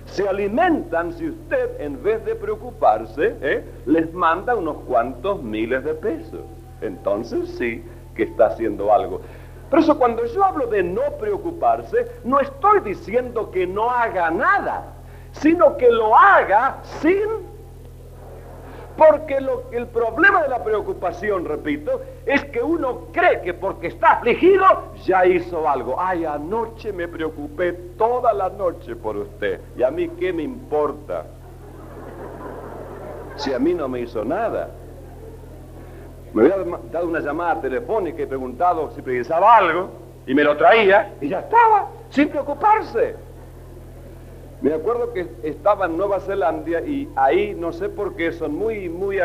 Se 0.05 0.27
alimentan 0.29 1.13
si 1.13 1.29
usted, 1.29 1.81
en 1.81 2.01
vez 2.03 2.23
de 2.25 2.36
preocuparse, 2.36 3.36
¿eh? 3.41 3.63
les 3.88 4.13
manda 4.13 4.55
unos 4.55 4.77
cuantos 4.88 5.41
miles 5.41 5.84
de 5.84 5.95
pesos. 5.95 6.41
Entonces 6.81 7.49
sí 7.58 7.84
que 8.13 8.23
está 8.23 8.47
haciendo 8.47 8.93
algo. 8.93 9.21
Pero 9.69 9.81
eso 9.81 9.97
cuando 9.97 10.23
yo 10.25 10.43
hablo 10.43 10.67
de 10.67 10.84
no 10.84 11.01
preocuparse, 11.19 12.05
no 12.23 12.39
estoy 12.39 12.81
diciendo 12.81 13.49
que 13.49 13.65
no 13.65 13.89
haga 13.89 14.29
nada, 14.29 14.93
sino 15.31 15.75
que 15.75 15.89
lo 15.89 16.15
haga 16.15 16.77
sin 17.01 17.54
porque 18.97 19.41
lo, 19.41 19.63
el 19.71 19.88
problema 19.88 20.43
de 20.43 20.49
la 20.49 20.63
preocupación, 20.63 21.45
repito, 21.45 22.01
es 22.25 22.45
que 22.45 22.62
uno 22.62 23.08
cree 23.12 23.41
que 23.41 23.53
porque 23.53 23.88
está 23.88 24.13
afligido 24.13 24.65
ya 25.03 25.25
hizo 25.25 25.67
algo. 25.67 25.95
Ay, 25.99 26.25
anoche 26.25 26.93
me 26.93 27.08
preocupé 27.08 27.73
toda 27.97 28.34
la 28.34 28.49
noche 28.49 28.95
por 28.95 29.17
usted. 29.17 29.60
¿Y 29.77 29.84
a 29.84 29.91
mí 29.91 30.10
qué 30.19 30.31
me 30.31 30.43
importa? 30.43 31.25
Si 33.36 33.53
a 33.53 33.60
mí 33.60 33.73
no 33.73 33.88
me 33.88 34.01
hizo 34.01 34.23
nada. 34.23 34.69
Me 36.34 36.43
había 36.43 36.65
dado 36.91 37.08
una 37.08 37.19
llamada 37.19 37.62
telefónica 37.62 38.21
y 38.21 38.25
preguntado 38.25 38.91
si 38.91 39.01
precisaba 39.01 39.55
algo 39.55 39.89
y 40.27 40.34
me 40.34 40.43
lo 40.43 40.58
traía 40.58 41.13
y 41.21 41.29
ya 41.29 41.39
estaba, 41.39 41.88
sin 42.10 42.29
preocuparse. 42.29 43.15
Me 44.65 44.73
acuerdo 44.73 45.13
que 45.13 45.28
estaba 45.43 45.86
en 45.86 45.95
Nueva 45.95 46.19
Zelanda 46.19 46.82
y 46.82 47.08
ahí 47.15 47.54
no 47.54 47.71
sé 47.71 47.88
por 47.88 48.15
qué 48.15 48.32
son 48.32 48.56
muy, 48.56 48.89
muy, 48.89 49.19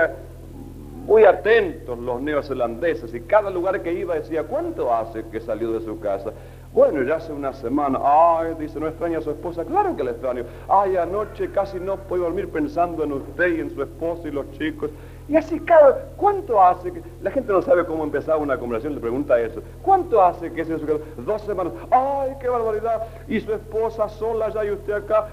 muy 1.07 1.25
atentos 1.25 1.99
los 1.99 2.21
neozelandeses 2.21 3.15
y 3.15 3.21
cada 3.23 3.49
lugar 3.49 3.81
que 3.81 3.91
iba 3.91 4.17
decía, 4.17 4.43
¿cuánto 4.43 4.93
hace 4.93 5.25
que 5.33 5.41
salió 5.41 5.73
de 5.73 5.81
su 5.81 5.99
casa? 5.99 6.35
Bueno, 6.75 7.03
ya 7.05 7.15
hace 7.15 7.33
una 7.33 7.55
semana. 7.55 7.99
Ay, 8.03 8.55
dice, 8.59 8.79
¿no 8.79 8.87
extraña 8.87 9.17
a 9.17 9.23
su 9.23 9.31
esposa? 9.31 9.65
Claro 9.65 9.97
que 9.97 10.05
la 10.05 10.11
extraño. 10.11 10.45
Ay, 10.69 10.99
anoche 10.99 11.51
casi 11.51 11.81
no 11.81 11.97
puedo 11.97 12.25
dormir 12.25 12.51
pensando 12.51 13.03
en 13.03 13.13
usted 13.15 13.57
y 13.57 13.61
en 13.61 13.71
su 13.71 13.83
esposo 13.83 14.29
y 14.29 14.33
los 14.33 14.51
chicos. 14.59 14.91
Y 15.31 15.37
así 15.37 15.61
cada, 15.61 16.07
¿cuánto 16.17 16.61
hace 16.61 16.93
que, 16.93 17.01
la 17.23 17.31
gente 17.31 17.53
no 17.53 17.63
sabe 17.63 17.87
cómo 17.87 18.03
empezar 18.03 18.37
una 18.39 18.59
conversación, 18.59 18.97
le 18.97 19.01
pregunta 19.01 19.41
eso, 19.41 19.63
¿cuánto 19.81 20.21
hace 20.21 20.53
que 20.53 20.65
se 20.65 20.77
Dos 20.77 21.43
semanas, 21.43 21.73
ay, 21.89 22.33
qué 22.41 22.49
barbaridad, 22.49 23.07
y 23.29 23.39
su 23.39 23.53
esposa 23.53 24.09
sola 24.09 24.49
ya 24.49 24.65
y 24.65 24.73
usted 24.73 24.93
acá. 24.93 25.29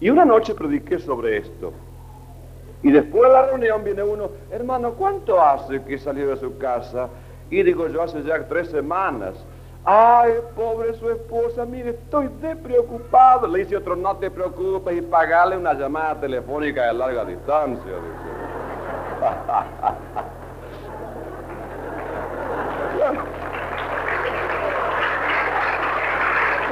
Y, 0.00 0.10
una 0.10 0.24
noche 0.24 0.56
prediqué 0.56 0.98
sobre 0.98 1.36
esto. 1.36 1.72
Y 2.82 2.90
después 2.90 3.22
de 3.22 3.28
la 3.28 3.46
reunión 3.46 3.84
viene 3.84 4.02
uno, 4.02 4.28
hermano, 4.50 4.94
¿cuánto 4.94 5.40
hace 5.40 5.84
que 5.84 5.98
salió 5.98 6.30
de 6.30 6.36
su 6.36 6.58
casa? 6.58 7.08
Y 7.48 7.62
digo 7.62 7.86
yo, 7.86 8.02
hace 8.02 8.24
ya 8.24 8.42
tres 8.48 8.70
semanas. 8.70 9.34
Ay, 9.84 10.32
pobre 10.56 10.94
su 10.94 11.08
esposa, 11.10 11.64
mire, 11.64 11.90
estoy 11.90 12.28
de 12.42 12.56
preocupado. 12.56 13.46
Le 13.46 13.60
dice 13.60 13.76
otro, 13.76 13.94
no 13.94 14.16
te 14.16 14.32
preocupes 14.32 14.98
y 14.98 15.02
pagarle 15.02 15.56
una 15.56 15.74
llamada 15.74 16.20
telefónica 16.20 16.86
de 16.86 16.94
larga 16.94 17.24
distancia. 17.24 17.92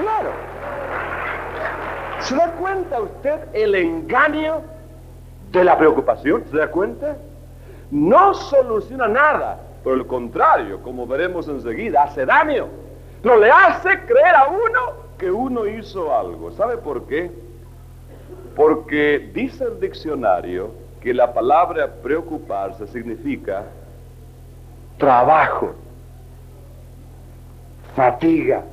Claro. 0.01 0.31
¿Se 2.21 2.35
da 2.37 2.53
cuenta 2.53 3.01
usted 3.01 3.41
el 3.53 3.75
engaño 3.75 4.63
de 5.53 5.65
la 5.65 5.79
preocupación? 5.79 6.45
¿Se 6.51 6.57
da 6.57 6.71
cuenta? 6.71 7.17
No 7.91 8.35
soluciona 8.35 9.09
nada, 9.09 9.61
por 9.85 9.95
el 9.95 10.07
contrario, 10.07 10.83
como 10.83 11.07
veremos 11.07 11.49
enseguida, 11.49 12.03
hace 12.03 12.27
daño. 12.27 12.67
No 13.23 13.37
le 13.37 13.51
hace 13.51 14.01
creer 14.01 14.35
a 14.35 14.49
uno 14.49 15.07
que 15.19 15.31
uno 15.31 15.67
hizo 15.67 16.17
algo. 16.17 16.51
¿Sabe 16.53 16.77
por 16.77 17.07
qué? 17.07 17.31
Porque 18.55 19.31
dice 19.33 19.65
el 19.65 19.81
diccionario 19.81 20.86
que 21.07 21.15
la 21.15 21.33
palabra 21.33 21.89
preocuparse 22.03 22.85
significa 22.89 23.63
trabajo, 24.99 25.73
fatiga. 27.95 28.65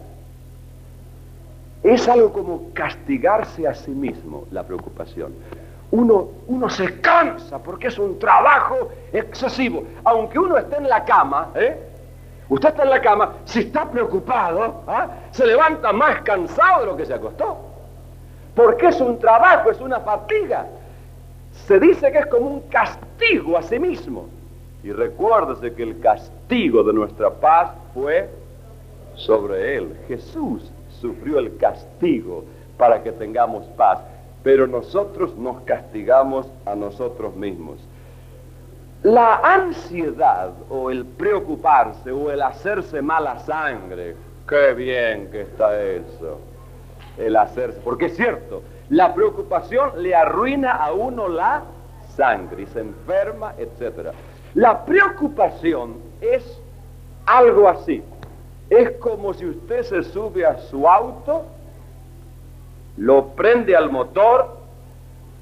Es 1.83 2.07
algo 2.07 2.33
como 2.33 2.73
castigarse 2.73 3.67
a 3.67 3.75
sí 3.75 3.91
mismo 3.91 4.45
la 4.49 4.63
preocupación. 4.63 5.35
Uno, 5.91 6.29
uno 6.47 6.71
se 6.71 6.99
cansa 7.01 7.59
porque 7.59 7.89
es 7.89 7.99
un 7.99 8.17
trabajo 8.17 8.89
excesivo. 9.11 9.83
Aunque 10.03 10.39
uno 10.39 10.57
esté 10.57 10.77
en 10.77 10.89
la 10.89 11.05
cama, 11.05 11.51
¿eh? 11.53 11.77
usted 12.49 12.69
está 12.69 12.81
en 12.81 12.89
la 12.89 13.01
cama, 13.01 13.33
si 13.45 13.59
está 13.59 13.85
preocupado, 13.91 14.81
¿ah? 14.87 15.07
se 15.29 15.45
levanta 15.45 15.93
más 15.93 16.23
cansado 16.23 16.79
de 16.79 16.85
lo 16.87 16.97
que 16.97 17.05
se 17.05 17.13
acostó. 17.13 17.59
Porque 18.55 18.87
es 18.87 18.99
un 18.99 19.19
trabajo, 19.19 19.69
es 19.69 19.79
una 19.79 19.99
fatiga 19.99 20.65
se 21.53 21.79
dice 21.79 22.11
que 22.11 22.19
es 22.19 22.25
como 22.27 22.47
un 22.47 22.61
castigo 22.61 23.57
a 23.57 23.63
sí 23.63 23.79
mismo. 23.79 24.27
Y 24.83 24.91
recuérdese 24.91 25.73
que 25.73 25.83
el 25.83 25.99
castigo 25.99 26.83
de 26.83 26.93
nuestra 26.93 27.29
paz 27.29 27.71
fue 27.93 28.29
sobre 29.15 29.77
él. 29.77 29.97
Jesús 30.07 30.71
sufrió 30.99 31.39
el 31.39 31.55
castigo 31.57 32.43
para 32.77 33.01
que 33.01 33.11
tengamos 33.13 33.65
paz, 33.77 33.99
pero 34.43 34.67
nosotros 34.67 35.37
nos 35.37 35.61
castigamos 35.61 36.47
a 36.65 36.75
nosotros 36.75 37.35
mismos. 37.35 37.77
La 39.03 39.35
ansiedad 39.35 40.51
o 40.69 40.89
el 40.89 41.05
preocuparse 41.05 42.11
o 42.11 42.31
el 42.31 42.41
hacerse 42.41 43.01
mala 43.01 43.39
sangre, 43.39 44.15
qué 44.47 44.73
bien 44.73 45.29
que 45.31 45.41
está 45.41 45.81
eso. 45.81 46.39
el 47.17 47.35
hacerse. 47.35 47.79
Porque 47.83 48.05
es 48.07 48.15
cierto, 48.15 48.63
la 48.89 49.13
preocupación 49.13 49.91
le 50.01 50.13
arruina 50.15 50.71
a 50.71 50.93
uno 50.93 51.27
la 51.27 51.63
sangre 52.15 52.65
se 52.67 52.79
enferma, 52.79 53.53
etc. 53.57 54.09
La 54.53 54.85
preocupación 54.85 55.95
es 56.21 56.59
algo 57.25 57.67
así. 57.67 58.03
Es 58.69 58.91
como 58.97 59.33
si 59.33 59.45
usted 59.45 59.83
se 59.83 60.03
sube 60.03 60.45
a 60.45 60.57
su 60.57 60.87
auto, 60.87 61.45
lo 62.97 63.27
prende 63.29 63.75
al 63.75 63.91
motor, 63.91 64.57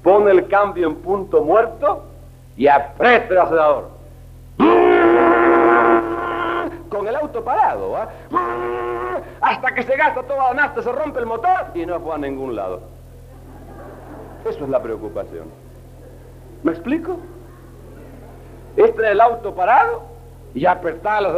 pone 0.02 0.30
el 0.30 0.48
cambio 0.48 0.88
en 0.88 0.96
punto 0.96 1.42
muerto 1.42 2.04
y 2.56 2.66
aprieta 2.66 3.32
el 3.32 3.38
acelerador. 3.38 3.90
Con 6.88 7.08
el 7.08 7.16
auto 7.16 7.42
parado, 7.42 7.96
¿ah? 7.96 8.08
hasta 9.40 9.74
que 9.74 9.82
se 9.82 9.96
gasta 9.96 10.22
toda 10.22 10.48
la 10.48 10.54
nafta, 10.54 10.82
se 10.82 10.92
rompe 10.92 11.20
el 11.20 11.26
motor 11.26 11.68
y 11.74 11.86
no 11.86 11.98
fue 12.00 12.14
a 12.14 12.18
ningún 12.18 12.54
lado. 12.54 12.82
Eso 14.44 14.64
es 14.64 14.70
la 14.70 14.82
preocupación. 14.82 15.44
¿Me 16.62 16.72
explico? 16.72 17.16
Es 18.76 18.92
el 18.98 19.20
auto 19.20 19.54
parado 19.54 20.02
y 20.54 20.66
apretar 20.66 21.22
los 21.22 21.34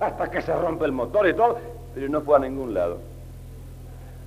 hasta 0.00 0.30
que 0.30 0.40
se 0.40 0.54
rompe 0.54 0.86
el 0.86 0.92
motor 0.92 1.28
y 1.28 1.34
todo, 1.34 1.58
pero 1.94 2.08
no 2.08 2.22
fue 2.22 2.36
a 2.36 2.40
ningún 2.40 2.72
lado. 2.72 2.98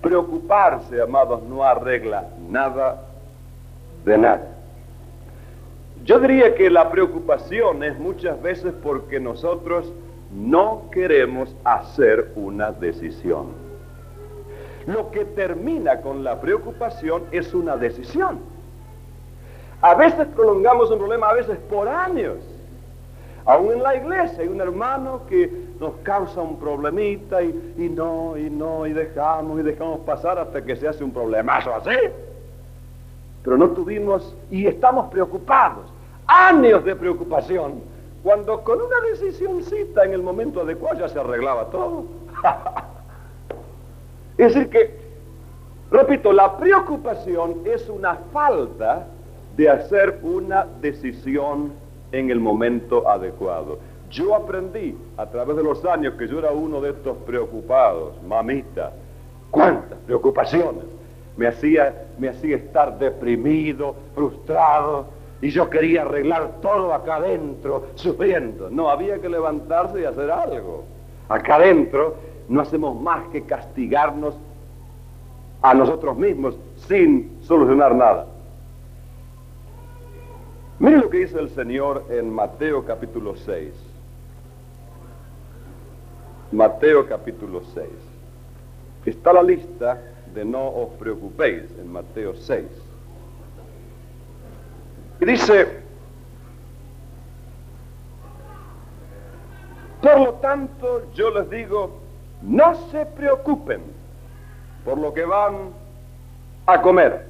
Preocuparse, 0.02 1.02
amados, 1.02 1.42
no 1.44 1.64
arregla 1.64 2.28
nada 2.50 3.02
de 4.06 4.18
nada. 4.18 4.48
Yo 6.04 6.20
diría 6.20 6.54
que 6.56 6.70
la 6.70 6.92
preocupación 6.92 7.84
es 7.84 7.98
muchas 7.98 8.42
veces 8.42 8.74
porque 8.84 9.20
nosotros 9.20 9.92
no 10.32 10.90
queremos 10.92 11.56
hacer 11.64 12.32
una 12.36 12.72
decisión. 12.72 13.73
Lo 14.86 15.12
que 15.12 15.26
termina 15.26 16.02
con 16.02 16.24
la 16.24 16.40
preocupación 16.42 17.24
es 17.32 17.54
una 17.54 17.78
decisión. 17.78 18.40
A 19.82 19.96
veces 19.96 20.28
prolongamos 20.36 20.92
un 20.92 20.98
problema, 20.98 21.30
a 21.30 21.34
veces 21.34 21.58
por 21.70 21.88
años. 21.88 22.38
Aún 23.46 23.74
en 23.74 23.84
la 23.84 23.96
iglesia 23.96 24.40
hay 24.42 24.48
un 24.48 24.62
hermano 24.62 25.22
que 25.28 25.52
nos 25.80 25.96
causa 26.04 26.42
un 26.42 26.58
problemita 26.58 27.42
y, 27.42 27.76
y, 27.78 27.90
no, 27.90 28.38
y 28.38 28.50
no, 28.50 28.88
y 28.88 28.94
dejamos, 28.94 29.60
y 29.60 29.64
dejamos 29.64 30.00
pasar 30.02 30.40
hasta 30.40 30.64
que 30.64 30.76
se 30.78 30.88
hace 30.88 31.04
un 31.04 31.12
problemazo 31.12 31.76
así. 31.76 31.98
Pero 33.44 33.58
no 33.58 33.70
tuvimos, 33.72 34.34
y 34.50 34.68
estamos 34.68 35.12
preocupados, 35.12 35.92
años 36.28 36.86
de 36.86 36.96
preocupación, 36.96 37.82
cuando 38.24 38.64
con 38.64 38.82
una 38.82 39.02
decisióncita 39.12 40.06
en 40.06 40.14
el 40.14 40.24
momento 40.24 40.62
adecuado 40.62 41.00
ya 41.00 41.10
se 41.10 41.20
arreglaba 41.20 41.66
todo. 41.66 42.06
es 44.38 44.54
decir 44.54 44.70
que, 44.70 44.96
repito, 45.92 46.34
la 46.34 46.58
preocupación 46.58 47.62
es 47.66 47.88
una 47.90 48.16
falta 48.32 49.08
de 49.56 49.70
hacer 49.70 50.20
una 50.24 50.66
decisión 50.82 51.74
en 52.12 52.30
el 52.30 52.40
momento 52.40 53.08
adecuado. 53.08 53.80
Yo 54.10 54.36
aprendí 54.36 54.96
a 55.18 55.26
través 55.28 55.58
de 55.58 55.64
los 55.64 55.84
años 55.86 56.16
que 56.16 56.28
yo 56.28 56.40
era 56.40 56.52
uno 56.52 56.82
de 56.82 56.92
estos 56.92 57.18
preocupados, 57.26 58.22
mamita, 58.24 58.92
cuántas 59.52 59.98
preocupaciones. 60.00 60.84
Me 61.36 61.48
hacía, 61.48 62.06
me 62.20 62.30
hacía 62.30 62.58
estar 62.58 62.98
deprimido, 63.00 63.96
frustrado, 64.14 65.08
y 65.42 65.50
yo 65.50 65.70
quería 65.70 66.04
arreglar 66.04 66.62
todo 66.62 66.94
acá 66.94 67.16
adentro, 67.16 67.88
sufriendo. 67.96 68.70
No, 68.70 68.90
había 68.90 69.20
que 69.20 69.28
levantarse 69.28 70.02
y 70.02 70.06
hacer 70.06 70.32
algo. 70.32 70.86
Acá 71.28 71.56
adentro 71.56 72.16
no 72.48 72.62
hacemos 72.62 73.00
más 73.00 73.28
que 73.30 73.44
castigarnos 73.44 74.36
a 75.62 75.74
nosotros 75.74 76.18
mismos 76.18 76.56
sin 76.88 77.40
solucionar 77.42 77.96
nada. 77.96 78.28
Miren 80.80 81.02
lo 81.02 81.10
que 81.10 81.20
dice 81.20 81.40
el 81.40 81.50
Señor 81.50 82.06
en 82.10 82.30
Mateo 82.30 82.84
capítulo 82.86 83.36
6. 83.38 83.74
Mateo 86.52 87.08
capítulo 87.08 87.62
6. 87.74 87.88
Está 89.06 89.34
la 89.34 89.42
lista 89.42 90.02
de 90.34 90.44
no 90.44 90.68
os 90.68 90.90
preocupéis 91.00 91.64
en 91.80 91.92
Mateo 91.92 92.36
6. 92.36 92.66
Y 95.22 95.26
dice, 95.26 95.68
por 100.02 100.20
lo 100.20 100.34
tanto 100.36 101.12
yo 101.14 101.30
les 101.32 101.50
digo, 101.50 102.03
no 102.44 102.76
se 102.92 103.06
preocupen 103.06 103.82
por 104.86 104.98
lo 104.98 105.14
que 105.14 105.26
van 105.26 105.70
a 106.66 106.82
comer 106.82 107.26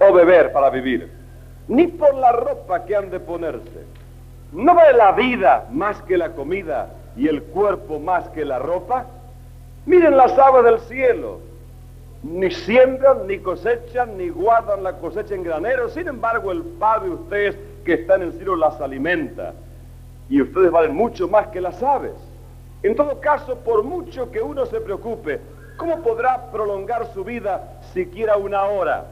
o 0.00 0.12
beber 0.12 0.52
para 0.52 0.70
vivir 0.70 1.24
ni 1.68 1.86
por 1.86 2.14
la 2.14 2.32
ropa 2.32 2.84
que 2.84 2.96
han 2.96 3.10
de 3.10 3.20
ponerse. 3.20 3.84
¿No 4.52 4.74
vale 4.74 4.96
la 4.96 5.12
vida 5.12 5.66
más 5.70 6.00
que 6.02 6.16
la 6.16 6.32
comida 6.32 6.90
y 7.16 7.28
el 7.28 7.42
cuerpo 7.42 7.98
más 7.98 8.28
que 8.30 8.44
la 8.44 8.58
ropa? 8.58 9.06
Miren 9.86 10.16
las 10.16 10.38
aves 10.38 10.64
del 10.64 10.78
cielo. 10.80 11.40
Ni 12.22 12.50
siembran, 12.50 13.26
ni 13.26 13.38
cosechan, 13.38 14.16
ni 14.16 14.28
guardan 14.30 14.82
la 14.82 14.94
cosecha 14.98 15.34
en 15.34 15.42
granero. 15.42 15.88
Sin 15.90 16.08
embargo, 16.08 16.52
el 16.52 16.62
Padre 16.62 17.08
de 17.08 17.14
ustedes 17.14 17.58
que 17.84 17.94
está 17.94 18.14
en 18.14 18.22
el 18.22 18.32
cielo 18.32 18.56
las 18.56 18.80
alimenta. 18.80 19.52
Y 20.30 20.40
ustedes 20.40 20.70
valen 20.70 20.94
mucho 20.94 21.28
más 21.28 21.48
que 21.48 21.60
las 21.60 21.82
aves. 21.82 22.14
En 22.84 22.94
todo 22.94 23.18
caso, 23.18 23.56
por 23.60 23.82
mucho 23.82 24.30
que 24.30 24.42
uno 24.42 24.66
se 24.66 24.78
preocupe, 24.78 25.40
¿cómo 25.78 26.02
podrá 26.02 26.50
prolongar 26.52 27.06
su 27.14 27.24
vida 27.24 27.80
siquiera 27.94 28.36
una 28.36 28.62
hora? 28.64 29.06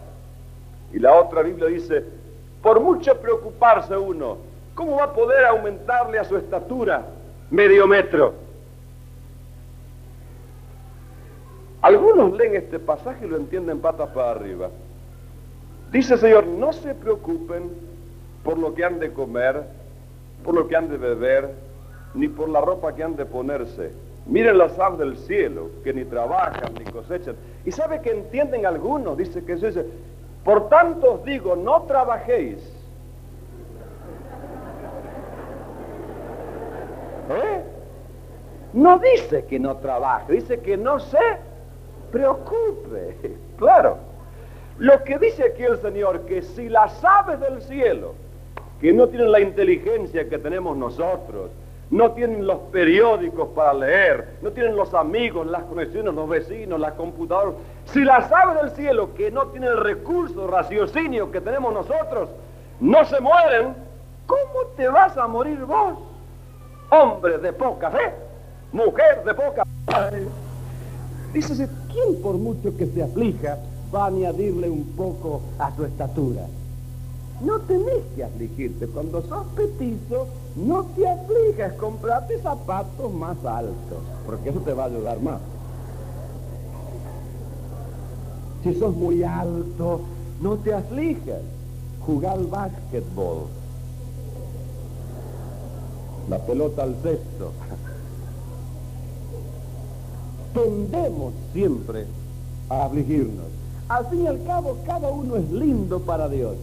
Y 0.92 0.98
la 0.98 1.14
otra 1.14 1.40
Biblia 1.40 1.68
dice, 1.68 2.04
por 2.62 2.80
mucho 2.80 3.18
preocuparse 3.18 3.96
uno, 3.96 4.36
¿cómo 4.74 4.96
va 4.96 5.04
a 5.04 5.12
poder 5.14 5.46
aumentarle 5.46 6.18
a 6.18 6.24
su 6.24 6.36
estatura 6.36 7.02
medio 7.50 7.86
metro? 7.86 8.34
Algunos 11.80 12.34
leen 12.34 12.56
este 12.56 12.78
pasaje 12.78 13.24
y 13.24 13.28
lo 13.30 13.38
entienden 13.38 13.80
patas 13.80 14.10
para 14.10 14.32
arriba. 14.32 14.68
Dice 15.90 16.12
el 16.12 16.20
Señor, 16.20 16.46
no 16.46 16.74
se 16.74 16.94
preocupen 16.94 17.70
por 18.44 18.58
lo 18.58 18.74
que 18.74 18.84
han 18.84 18.98
de 18.98 19.14
comer, 19.14 19.62
por 20.44 20.54
lo 20.54 20.68
que 20.68 20.76
han 20.76 20.90
de 20.90 20.98
beber, 20.98 21.71
ni 22.14 22.28
por 22.28 22.48
la 22.48 22.60
ropa 22.60 22.94
que 22.94 23.02
han 23.02 23.16
de 23.16 23.26
ponerse. 23.26 23.92
Miren 24.26 24.58
las 24.58 24.78
aves 24.78 24.98
del 24.98 25.16
cielo, 25.16 25.70
que 25.82 25.92
ni 25.92 26.04
trabajan 26.04 26.74
ni 26.78 26.84
cosechan. 26.84 27.36
Y 27.64 27.72
sabe 27.72 28.00
que 28.00 28.10
entienden 28.10 28.66
algunos, 28.66 29.16
dice 29.16 29.44
que 29.44 29.56
dice, 29.56 29.84
por 30.44 30.68
tanto 30.68 31.14
os 31.14 31.24
digo, 31.24 31.56
no 31.56 31.82
trabajéis. 31.82 32.58
¿Eh? 37.30 37.62
No 38.72 38.98
dice 38.98 39.44
que 39.46 39.58
no 39.58 39.76
trabaje, 39.76 40.32
dice 40.32 40.60
que 40.60 40.76
no 40.76 41.00
se 41.00 41.18
preocupe. 42.10 43.38
Claro. 43.58 43.98
Lo 44.78 45.04
que 45.04 45.16
dice 45.20 45.44
aquí 45.44 45.62
el 45.62 45.78
Señor, 45.80 46.22
que 46.22 46.42
si 46.42 46.68
las 46.68 47.04
aves 47.04 47.38
del 47.38 47.62
cielo, 47.62 48.14
que 48.80 48.92
no 48.92 49.06
tienen 49.06 49.30
la 49.30 49.38
inteligencia 49.38 50.28
que 50.28 50.36
tenemos 50.36 50.76
nosotros, 50.76 51.52
no 51.92 52.12
tienen 52.12 52.46
los 52.46 52.58
periódicos 52.72 53.50
para 53.54 53.74
leer, 53.74 54.38
no 54.40 54.50
tienen 54.50 54.74
los 54.74 54.94
amigos, 54.94 55.46
las 55.46 55.62
conexiones, 55.64 56.14
los 56.14 56.26
vecinos, 56.26 56.80
las 56.80 56.94
computadoras. 56.94 57.54
Si 57.84 58.02
las 58.02 58.32
aves 58.32 58.62
del 58.62 58.70
cielo, 58.70 59.12
que 59.14 59.30
no 59.30 59.48
tienen 59.48 59.68
el 59.68 59.76
recurso, 59.76 60.46
raciocinio 60.46 61.30
que 61.30 61.42
tenemos 61.42 61.74
nosotros, 61.74 62.30
no 62.80 63.04
se 63.04 63.20
mueren, 63.20 63.74
¿cómo 64.26 64.68
te 64.74 64.88
vas 64.88 65.18
a 65.18 65.26
morir 65.26 65.62
vos? 65.66 65.98
Hombre 66.88 67.36
de 67.36 67.52
poca 67.52 67.90
fe, 67.90 68.14
mujer 68.72 69.22
de 69.22 69.34
poca 69.34 69.62
fe. 69.86 70.26
Dícese, 71.34 71.68
¿quién 71.92 72.22
por 72.22 72.36
mucho 72.36 72.74
que 72.74 72.86
se 72.86 73.02
aflija 73.02 73.58
va 73.94 74.04
a 74.04 74.06
añadirle 74.06 74.70
un 74.70 74.96
poco 74.96 75.42
a 75.58 75.70
su 75.76 75.84
estatura? 75.84 76.40
No 77.42 77.60
tenés 77.60 78.02
que 78.16 78.24
afligirte. 78.24 78.86
Cuando 78.86 79.20
sos 79.20 79.46
petizo, 79.48 80.26
no 80.56 80.84
te 80.96 81.08
aflijas. 81.08 81.74
Comprate 81.74 82.40
zapatos 82.40 83.12
más 83.12 83.36
altos, 83.44 83.98
porque 84.26 84.50
eso 84.50 84.60
te 84.60 84.72
va 84.72 84.84
a 84.84 84.86
ayudar 84.86 85.20
más. 85.20 85.40
Si 88.62 88.74
sos 88.74 88.94
muy 88.94 89.22
alto, 89.22 90.00
no 90.40 90.56
te 90.56 90.72
aflijas. 90.72 91.40
Jugar 92.06 92.38
al 92.38 92.46
básquetbol. 92.46 93.48
La 96.28 96.38
pelota 96.38 96.84
al 96.84 96.94
cesto. 97.02 97.52
Tendemos 100.54 101.32
siempre 101.52 102.06
a 102.68 102.84
afligirnos. 102.84 103.46
Al 103.88 104.06
fin 104.06 104.22
y 104.22 104.26
al 104.26 104.42
cabo, 104.44 104.76
cada 104.86 105.10
uno 105.10 105.36
es 105.36 105.50
lindo 105.50 106.00
para 106.00 106.28
Dios. 106.28 106.56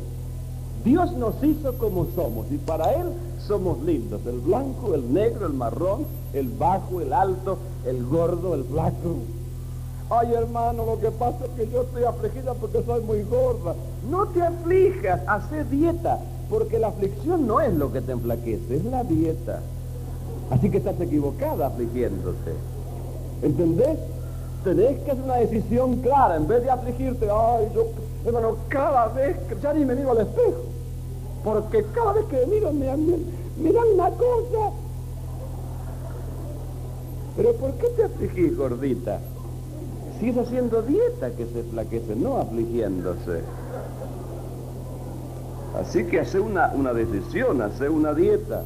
Dios 0.83 1.11
nos 1.13 1.41
hizo 1.43 1.77
como 1.77 2.07
somos 2.15 2.47
y 2.51 2.57
para 2.57 2.93
Él 2.93 3.07
somos 3.49 3.81
lindos. 3.81 4.21
El 4.27 4.39
blanco, 4.39 4.93
el 4.93 5.11
negro, 5.11 5.47
el 5.47 5.53
marrón, 5.53 6.05
el 6.33 6.47
bajo, 6.49 7.01
el 7.01 7.11
alto, 7.11 7.57
el 7.85 8.05
gordo, 8.05 8.53
el 8.53 8.63
flaco. 8.63 9.17
Ay 10.11 10.33
hermano, 10.33 10.85
lo 10.85 10.99
que 10.99 11.11
pasa 11.11 11.45
es 11.45 11.51
que 11.51 11.71
yo 11.71 11.81
estoy 11.81 12.03
afligida 12.03 12.53
porque 12.53 12.83
soy 12.83 13.01
muy 13.01 13.23
gorda. 13.23 13.75
No 14.09 14.27
te 14.27 14.41
aflijas, 14.41 15.21
hace 15.27 15.65
dieta, 15.65 16.19
porque 16.49 16.79
la 16.79 16.87
aflicción 16.87 17.45
no 17.45 17.59
es 17.59 17.73
lo 17.73 17.91
que 17.91 18.01
te 18.01 18.13
enflaquece, 18.13 18.77
es 18.77 18.85
la 18.85 19.03
dieta. 19.03 19.61
Así 20.51 20.69
que 20.69 20.77
estás 20.77 20.99
equivocada 21.01 21.67
afligiéndote. 21.67 22.53
¿Entendés? 23.41 23.99
Tenés 24.63 24.99
que 24.99 25.11
hacer 25.11 25.23
una 25.23 25.35
decisión 25.35 25.97
clara, 26.01 26.35
en 26.35 26.47
vez 26.47 26.63
de 26.63 26.69
afligirte, 26.69 27.27
ay, 27.31 27.67
yo, 27.73 27.85
hermano, 28.25 28.57
cada 28.67 29.07
vez 29.07 29.37
que 29.47 29.55
ya 29.61 29.73
ni 29.73 29.85
me 29.85 29.95
miro 29.95 30.11
al 30.11 30.19
espejo, 30.19 30.63
porque 31.43 31.85
cada 31.93 32.13
vez 32.13 32.25
que 32.25 32.37
me 32.37 32.45
miro 32.47 32.73
me, 32.73 32.89
me, 33.61 33.71
dan 33.71 33.87
una 33.93 34.09
cosa. 34.11 34.71
Pero 37.35 37.53
¿por 37.53 37.73
qué 37.75 37.87
te 37.95 38.03
afligís, 38.03 38.57
gordita? 38.57 39.19
Si 40.19 40.29
es 40.29 40.37
haciendo 40.37 40.81
dieta 40.81 41.31
que 41.31 41.45
se 41.45 41.63
flaquece, 41.63 42.15
no 42.15 42.37
afligiéndose. 42.37 43.41
Así 45.79 46.03
que 46.05 46.19
hace 46.19 46.39
una, 46.39 46.71
una 46.73 46.93
decisión, 46.93 47.61
hace 47.61 47.87
una 47.87 48.13
dieta. 48.13 48.63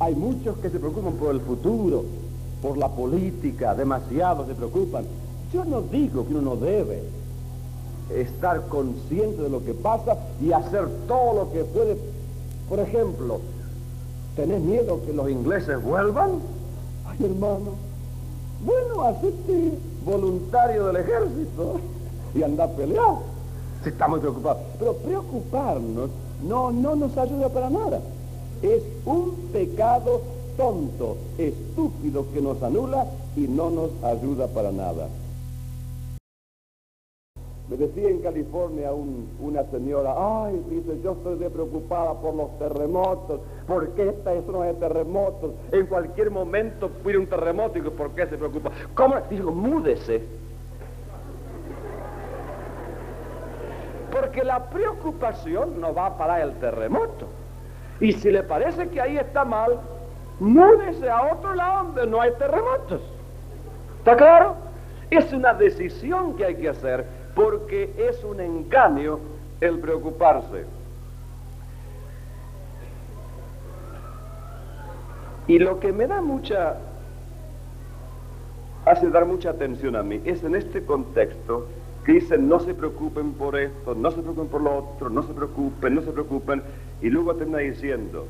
Hay 0.00 0.14
muchos 0.14 0.58
que 0.58 0.70
se 0.70 0.78
preocupan 0.78 1.14
por 1.14 1.34
el 1.34 1.40
futuro, 1.40 2.04
por 2.60 2.76
la 2.76 2.88
política, 2.88 3.74
demasiado 3.74 4.46
se 4.46 4.54
preocupan. 4.54 5.04
Yo 5.52 5.64
no 5.64 5.82
digo 5.82 6.26
que 6.26 6.34
uno 6.34 6.42
no 6.42 6.56
debe 6.56 7.02
estar 8.14 8.66
consciente 8.68 9.42
de 9.42 9.48
lo 9.48 9.64
que 9.64 9.74
pasa 9.74 10.16
y 10.40 10.52
hacer 10.52 10.88
todo 11.06 11.44
lo 11.44 11.52
que 11.52 11.64
puede. 11.64 11.96
Por 12.68 12.80
ejemplo, 12.80 13.40
¿tenés 14.36 14.60
miedo 14.60 15.00
que 15.04 15.12
los 15.12 15.28
ingleses 15.30 15.82
vuelvan? 15.82 16.40
Ay, 17.06 17.24
hermano, 17.24 17.72
bueno, 18.64 19.02
hacete 19.02 19.78
voluntario 20.04 20.86
del 20.86 20.96
ejército 20.96 21.80
y 22.34 22.42
anda 22.42 22.64
a 22.64 22.68
pelear. 22.68 23.16
Si 23.82 23.88
estamos 23.88 24.20
preocupados. 24.20 24.62
Pero 24.78 24.94
preocuparnos 24.94 26.10
no, 26.46 26.70
no 26.70 26.94
nos 26.96 27.16
ayuda 27.16 27.48
para 27.48 27.70
nada. 27.70 28.00
Es 28.62 28.82
un 29.04 29.32
pecado 29.52 30.20
tonto, 30.56 31.16
estúpido 31.38 32.26
que 32.32 32.40
nos 32.40 32.62
anula 32.62 33.06
y 33.36 33.40
no 33.40 33.70
nos 33.70 33.90
ayuda 34.02 34.46
para 34.48 34.72
nada. 34.72 35.08
Me 37.68 37.76
decía 37.76 38.08
en 38.08 38.20
California 38.20 38.92
una 38.92 39.64
señora, 39.64 40.14
ay, 40.16 40.64
dice, 40.70 41.00
yo 41.02 41.12
estoy 41.12 41.36
preocupada 41.48 42.14
por 42.14 42.34
los 42.34 42.56
terremotos, 42.60 43.40
porque 43.66 44.10
esta 44.10 44.34
es 44.34 44.44
zona 44.44 44.66
de 44.66 44.74
terremotos, 44.74 45.50
en 45.72 45.86
cualquier 45.86 46.30
momento 46.30 46.88
puede 46.88 47.18
un 47.18 47.26
terremoto, 47.26 47.78
y 47.78 47.82
¿por 47.82 48.10
qué 48.10 48.26
se 48.26 48.38
preocupa? 48.38 48.70
¿Cómo? 48.94 49.16
Digo, 49.28 49.50
múdese. 49.50 50.22
Porque 54.12 54.44
la 54.44 54.70
preocupación 54.70 55.80
no 55.80 55.92
va 55.92 56.16
para 56.16 56.42
el 56.42 56.52
terremoto. 56.60 57.26
Y 57.98 58.12
si 58.12 58.30
le 58.30 58.44
parece 58.44 58.88
que 58.90 59.00
ahí 59.00 59.16
está 59.16 59.44
mal, 59.44 59.80
múdese 60.38 61.10
a 61.10 61.32
otro 61.32 61.52
lado 61.52 61.86
donde 61.86 62.06
no 62.06 62.20
hay 62.20 62.30
terremotos. 62.38 63.00
¿Está 63.98 64.16
claro? 64.16 64.54
Es 65.10 65.32
una 65.32 65.52
decisión 65.52 66.36
que 66.36 66.44
hay 66.44 66.54
que 66.56 66.68
hacer 66.68 67.15
porque 67.36 67.92
es 67.98 68.24
un 68.24 68.40
engaño 68.40 69.20
el 69.60 69.78
preocuparse. 69.78 70.64
Y 75.46 75.58
lo 75.58 75.78
que 75.78 75.92
me 75.92 76.06
da 76.06 76.22
mucha, 76.22 76.78
hace 78.86 79.10
dar 79.10 79.26
mucha 79.26 79.50
atención 79.50 79.94
a 79.96 80.02
mí, 80.02 80.20
es 80.24 80.42
en 80.42 80.56
este 80.56 80.84
contexto 80.84 81.68
que 82.04 82.12
dicen 82.12 82.48
no 82.48 82.58
se 82.58 82.72
preocupen 82.72 83.34
por 83.34 83.56
esto, 83.56 83.94
no 83.94 84.10
se 84.10 84.22
preocupen 84.22 84.48
por 84.48 84.62
lo 84.62 84.78
otro, 84.78 85.10
no 85.10 85.22
se 85.22 85.34
preocupen, 85.34 85.94
no 85.94 86.02
se 86.02 86.12
preocupen, 86.12 86.62
y 87.02 87.10
luego 87.10 87.34
termina 87.34 87.58
diciendo, 87.58 88.26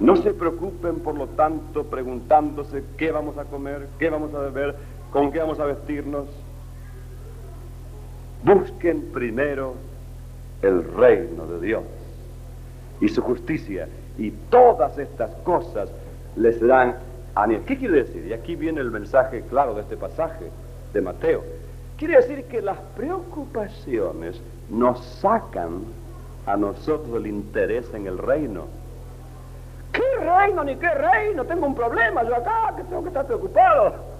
no 0.00 0.16
se 0.16 0.32
preocupen, 0.32 1.00
por 1.00 1.14
lo 1.14 1.26
tanto, 1.26 1.84
preguntándose 1.84 2.82
qué 2.96 3.12
vamos 3.12 3.36
a 3.36 3.44
comer, 3.44 3.86
qué 3.98 4.08
vamos 4.08 4.32
a 4.34 4.38
beber, 4.38 4.76
con 5.12 5.30
qué 5.30 5.40
vamos 5.40 5.60
a 5.60 5.66
vestirnos. 5.66 6.26
Busquen 8.46 9.10
primero 9.12 9.74
el 10.62 10.84
reino 10.94 11.46
de 11.46 11.66
Dios 11.66 11.82
y 13.00 13.08
su 13.08 13.20
justicia 13.20 13.88
y 14.16 14.30
todas 14.30 14.96
estas 14.98 15.34
cosas 15.42 15.90
les 16.36 16.58
serán 16.58 16.96
añadidas. 17.34 17.66
¿Qué 17.66 17.76
quiere 17.76 18.04
decir? 18.04 18.26
Y 18.26 18.32
aquí 18.32 18.56
viene 18.56 18.80
el 18.80 18.90
mensaje 18.90 19.42
claro 19.50 19.74
de 19.74 19.82
este 19.82 19.96
pasaje 19.96 20.46
de 20.94 21.00
Mateo. 21.00 21.42
Quiere 21.98 22.16
decir 22.16 22.44
que 22.44 22.62
las 22.62 22.78
preocupaciones 22.96 24.40
nos 24.70 25.04
sacan 25.04 25.82
a 26.46 26.56
nosotros 26.56 27.16
el 27.16 27.26
interés 27.26 27.92
en 27.92 28.06
el 28.06 28.16
reino 28.16 28.66
¿Qué 29.96 30.02
reino 30.20 30.62
ni 30.62 30.76
qué 30.76 30.90
reino? 30.90 31.44
Tengo 31.44 31.66
un 31.66 31.74
problema 31.74 32.22
yo 32.22 32.36
acá, 32.36 32.74
que 32.76 32.84
tengo 32.84 33.02
que 33.02 33.08
estar 33.08 33.26
preocupado. 33.26 34.15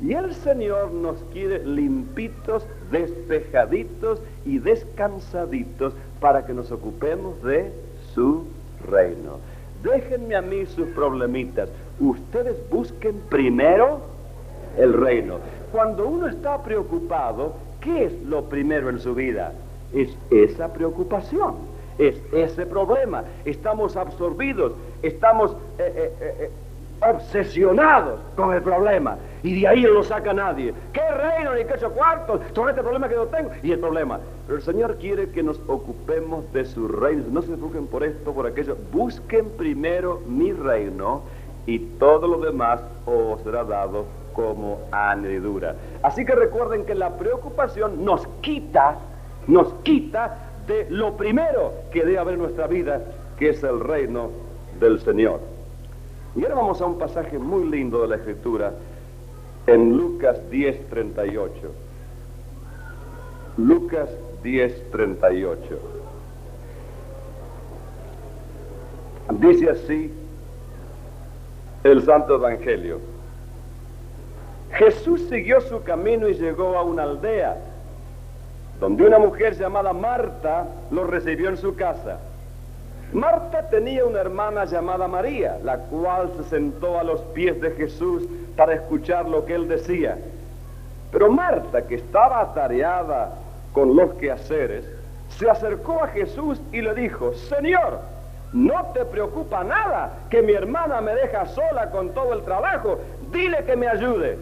Y 0.00 0.12
el 0.12 0.34
Señor 0.34 0.92
nos 0.92 1.16
quiere 1.32 1.64
limpitos, 1.64 2.66
despejaditos 2.90 4.20
y 4.44 4.58
descansaditos 4.58 5.94
para 6.20 6.44
que 6.44 6.52
nos 6.52 6.70
ocupemos 6.72 7.42
de 7.42 7.72
su 8.14 8.44
reino. 8.88 9.38
Déjenme 9.82 10.36
a 10.36 10.42
mí 10.42 10.66
sus 10.66 10.88
problemitas. 10.88 11.68
Ustedes 12.00 12.56
busquen 12.70 13.20
primero 13.28 14.00
el 14.76 14.92
reino. 14.92 15.38
Cuando 15.72 16.08
uno 16.08 16.26
está 16.26 16.62
preocupado, 16.62 17.54
¿qué 17.80 18.06
es 18.06 18.22
lo 18.24 18.44
primero 18.48 18.90
en 18.90 18.98
su 18.98 19.14
vida? 19.14 19.52
Es 19.92 20.16
esa 20.30 20.72
preocupación 20.72 21.74
es 21.98 22.20
ese 22.32 22.66
problema. 22.66 23.24
Estamos 23.44 23.96
absorbidos, 23.96 24.72
estamos 25.02 25.52
eh, 25.78 25.92
eh, 25.96 26.12
eh, 26.20 26.50
obsesionados 27.00 28.20
con 28.36 28.54
el 28.54 28.62
problema. 28.62 29.16
Y 29.42 29.60
de 29.60 29.68
ahí 29.68 29.82
no 29.82 29.90
lo 29.90 30.02
saca 30.02 30.32
nadie. 30.32 30.72
¿Qué 30.92 31.02
reino 31.10 31.54
ni 31.54 31.64
qué 31.64 31.74
cuartos 31.94 32.40
sobre 32.54 32.70
este 32.70 32.82
problema 32.82 33.08
que 33.08 33.14
yo 33.14 33.26
tengo? 33.26 33.50
Y 33.62 33.72
el 33.72 33.78
problema. 33.78 34.18
Pero 34.46 34.58
el 34.58 34.64
Señor 34.64 34.96
quiere 34.96 35.30
que 35.30 35.42
nos 35.42 35.60
ocupemos 35.66 36.50
de 36.52 36.64
su 36.64 36.88
reino. 36.88 37.24
No 37.30 37.42
se 37.42 37.48
preocupen 37.48 37.86
por 37.86 38.04
esto, 38.04 38.32
por 38.32 38.46
aquello. 38.46 38.76
Busquen 38.90 39.50
primero 39.50 40.22
mi 40.26 40.52
reino 40.52 41.22
y 41.66 41.78
todo 41.78 42.26
lo 42.26 42.38
demás 42.38 42.80
os 43.06 43.40
será 43.42 43.64
dado 43.64 44.06
como 44.32 44.80
añadidura. 44.90 45.76
Así 46.02 46.24
que 46.24 46.34
recuerden 46.34 46.84
que 46.84 46.94
la 46.94 47.16
preocupación 47.16 48.04
nos 48.04 48.26
quita, 48.40 48.96
nos 49.46 49.72
quita 49.82 50.36
de 50.66 50.86
lo 50.90 51.16
primero 51.16 51.72
que 51.92 52.00
debe 52.00 52.18
haber 52.18 52.34
en 52.34 52.40
nuestra 52.40 52.66
vida, 52.66 53.00
que 53.38 53.50
es 53.50 53.62
el 53.62 53.80
reino 53.80 54.30
del 54.80 55.00
Señor. 55.00 55.53
Y 56.36 56.42
ahora 56.42 56.56
vamos 56.56 56.80
a 56.80 56.86
un 56.86 56.98
pasaje 56.98 57.38
muy 57.38 57.68
lindo 57.68 58.02
de 58.02 58.08
la 58.08 58.16
Escritura 58.16 58.72
en 59.66 59.96
Lucas 59.96 60.38
10:38. 60.50 61.50
Lucas 63.56 64.08
10:38. 64.42 65.78
Dice 69.40 69.70
así 69.70 70.12
el 71.84 72.02
Santo 72.02 72.34
Evangelio. 72.34 72.98
Jesús 74.72 75.22
siguió 75.30 75.60
su 75.60 75.82
camino 75.82 76.28
y 76.28 76.34
llegó 76.34 76.76
a 76.76 76.82
una 76.82 77.04
aldea 77.04 77.56
donde 78.80 79.06
una 79.06 79.18
mujer 79.20 79.56
llamada 79.56 79.92
Marta 79.92 80.66
lo 80.90 81.04
recibió 81.06 81.48
en 81.48 81.56
su 81.56 81.76
casa. 81.76 82.18
Marta 83.14 83.68
tenía 83.68 84.04
una 84.04 84.20
hermana 84.20 84.64
llamada 84.64 85.06
María, 85.06 85.56
la 85.62 85.78
cual 85.78 86.32
se 86.36 86.42
sentó 86.50 86.98
a 86.98 87.04
los 87.04 87.20
pies 87.32 87.60
de 87.60 87.70
Jesús 87.70 88.24
para 88.56 88.74
escuchar 88.74 89.28
lo 89.28 89.46
que 89.46 89.54
él 89.54 89.68
decía. 89.68 90.18
Pero 91.12 91.30
Marta, 91.30 91.86
que 91.86 91.94
estaba 91.94 92.40
atareada 92.40 93.30
con 93.72 93.94
los 93.94 94.14
quehaceres, 94.14 94.84
se 95.28 95.48
acercó 95.48 96.02
a 96.02 96.08
Jesús 96.08 96.60
y 96.72 96.82
le 96.82 96.92
dijo, 96.94 97.32
Señor, 97.34 98.00
no 98.52 98.86
te 98.92 99.04
preocupa 99.04 99.62
nada 99.62 100.12
que 100.28 100.42
mi 100.42 100.52
hermana 100.52 101.00
me 101.00 101.14
deja 101.14 101.46
sola 101.46 101.90
con 101.92 102.10
todo 102.14 102.32
el 102.32 102.42
trabajo, 102.42 102.98
dile 103.30 103.64
que 103.64 103.76
me 103.76 103.86
ayude. 103.86 104.38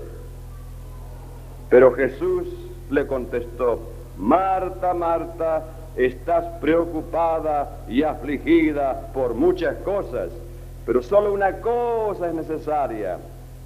Pero 1.68 1.92
Jesús 1.92 2.48
le 2.88 3.06
contestó, 3.06 3.80
Marta, 4.16 4.94
Marta, 4.94 5.62
estás 5.96 6.44
preocupada 6.60 7.78
y 7.88 8.02
afligida 8.02 9.08
por 9.12 9.34
muchas 9.34 9.76
cosas, 9.78 10.30
pero 10.86 11.02
solo 11.02 11.32
una 11.32 11.60
cosa 11.60 12.28
es 12.28 12.34
necesaria. 12.34 13.18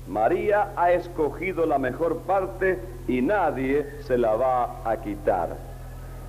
María 0.08 0.68
ha 0.76 0.92
escogido 0.92 1.66
la 1.66 1.78
mejor 1.78 2.18
parte 2.18 2.78
y 3.08 3.22
nadie 3.22 3.86
se 4.02 4.16
la 4.16 4.34
va 4.36 4.80
a 4.84 4.96
quitar. 4.98 5.56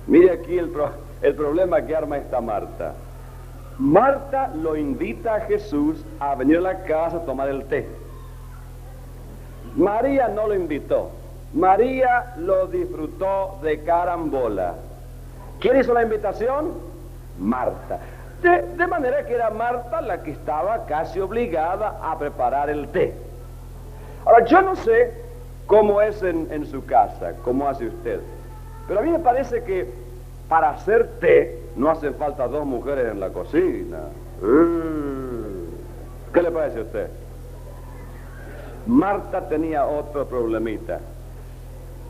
Mire 0.06 0.32
aquí 0.32 0.58
el, 0.58 0.72
el 1.22 1.34
problema 1.34 1.82
que 1.82 1.94
arma 1.94 2.18
esta 2.18 2.40
Marta. 2.40 2.94
Marta 3.78 4.48
lo 4.48 4.76
invita 4.76 5.36
a 5.36 5.40
Jesús 5.42 6.04
a 6.18 6.34
venir 6.34 6.58
a 6.58 6.62
la 6.62 6.82
casa 6.82 7.18
a 7.18 7.24
tomar 7.24 7.48
el 7.48 7.64
té. 7.66 7.86
María 9.76 10.28
no 10.28 10.48
lo 10.48 10.54
invitó. 10.54 11.10
María 11.54 12.34
lo 12.38 12.66
disfrutó 12.66 13.58
de 13.62 13.82
carambola. 13.84 14.74
¿Quién 15.60 15.78
hizo 15.78 15.92
la 15.92 16.02
invitación? 16.02 16.72
Marta. 17.38 17.98
De, 18.42 18.86
manera 18.86 19.26
que 19.26 19.34
era 19.34 19.50
Marta 19.50 20.00
la 20.00 20.22
que 20.22 20.30
estaba 20.30 20.86
casi 20.86 21.18
obligada 21.18 21.98
a 22.00 22.16
preparar 22.18 22.70
el 22.70 22.88
té. 22.88 23.12
Ahora, 24.24 24.44
yo 24.44 24.62
no 24.62 24.76
sé 24.76 25.12
cómo 25.66 26.00
es 26.00 26.22
en, 26.22 26.66
su 26.66 26.84
casa, 26.84 27.32
cómo 27.44 27.68
hace 27.68 27.86
usted, 27.86 28.20
pero 28.86 29.00
a 29.00 29.02
mí 29.02 29.10
me 29.10 29.18
parece 29.18 29.64
que 29.64 29.92
para 30.48 30.70
hacer 30.70 31.18
té 31.20 31.60
no 31.76 31.90
hacen 31.90 32.14
falta 32.14 32.46
dos 32.46 32.64
mujeres 32.64 33.10
en 33.10 33.20
la 33.20 33.30
cocina. 33.30 33.98
Uh, 34.40 36.32
¿Qué 36.32 36.42
le 36.42 36.50
parece 36.52 36.78
a 36.78 36.82
usted? 36.82 37.10
Marta 38.86 39.48
tenía 39.48 39.84
otro 39.84 40.26
problemita. 40.26 41.00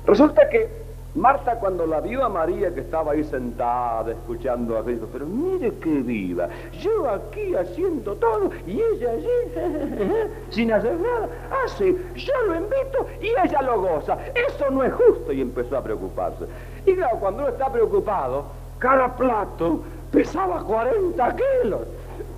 Resulta 0.07 0.49
que 0.49 0.88
Marta 1.14 1.59
cuando 1.59 1.87
la 1.87 2.01
vio 2.01 2.23
a 2.23 2.29
María 2.29 2.73
que 2.73 2.81
estaba 2.81 3.12
ahí 3.12 3.25
sentada 3.25 4.12
escuchando 4.12 4.77
a 4.77 4.85
Cristo, 4.85 5.09
pero 5.11 5.25
mire 5.27 5.73
qué 5.79 6.03
viva, 6.03 6.49
yo 6.81 7.09
aquí 7.09 7.55
haciendo 7.55 8.14
todo 8.16 8.51
y 8.66 8.81
ella 8.81 9.12
allí 9.12 10.31
sin 10.51 10.71
hacer 10.71 11.01
nada, 11.01 11.29
hace, 11.64 11.97
yo 12.14 12.33
lo 12.47 12.57
invito 12.57 13.07
y 13.23 13.29
ella 13.29 13.62
lo 13.62 13.81
goza, 13.81 14.18
eso 14.35 14.71
no 14.71 14.85
es 14.85 14.92
justo 14.92 15.33
y 15.33 15.40
empezó 15.40 15.79
a 15.79 15.83
preocuparse. 15.83 16.44
Y 16.85 16.94
claro, 16.94 17.16
cuando 17.18 17.42
uno 17.42 17.49
está 17.53 17.73
preocupado, 17.73 18.44
cada 18.79 19.16
plato 19.16 19.81
pesaba 20.12 20.62
40 20.62 21.37
kilos. 21.37 21.81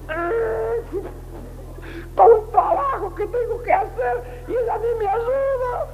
Todo 2.16 2.40
un 2.40 2.50
trabajo 2.50 3.14
que 3.14 3.26
tengo 3.26 3.62
que 3.62 3.72
hacer 3.72 4.44
y 4.48 4.52
ella 4.52 4.78
ni 4.78 4.98
me 4.98 5.08
ayuda. 5.08 5.86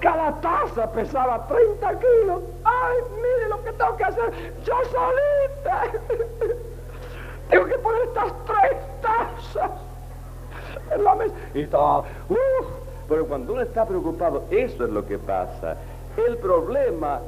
Cada 0.00 0.40
taza 0.40 0.90
pesaba 0.92 1.46
30 1.46 1.98
kilos. 1.98 2.42
¡Ay, 2.64 2.96
mire 3.16 3.48
lo 3.48 3.62
que 3.64 3.72
tengo 3.72 3.96
que 3.96 4.04
hacer! 4.04 4.32
¡Yo 4.64 4.74
solita! 4.84 5.82
tengo 7.50 7.66
que 7.66 7.78
poner 7.78 8.02
estas 8.02 8.32
tres 8.44 8.76
tazas 9.00 9.70
en 10.94 11.04
la 11.04 11.14
mesa. 11.14 11.34
Y 11.54 11.66
todo, 11.66 12.04
¡Uf! 12.28 12.66
Pero 13.08 13.26
cuando 13.26 13.52
uno 13.52 13.62
está 13.62 13.86
preocupado, 13.86 14.44
eso 14.50 14.84
es 14.84 14.90
lo 14.90 15.06
que 15.06 15.16
pasa. 15.18 15.76
El 16.16 16.38
problema, 16.38 17.20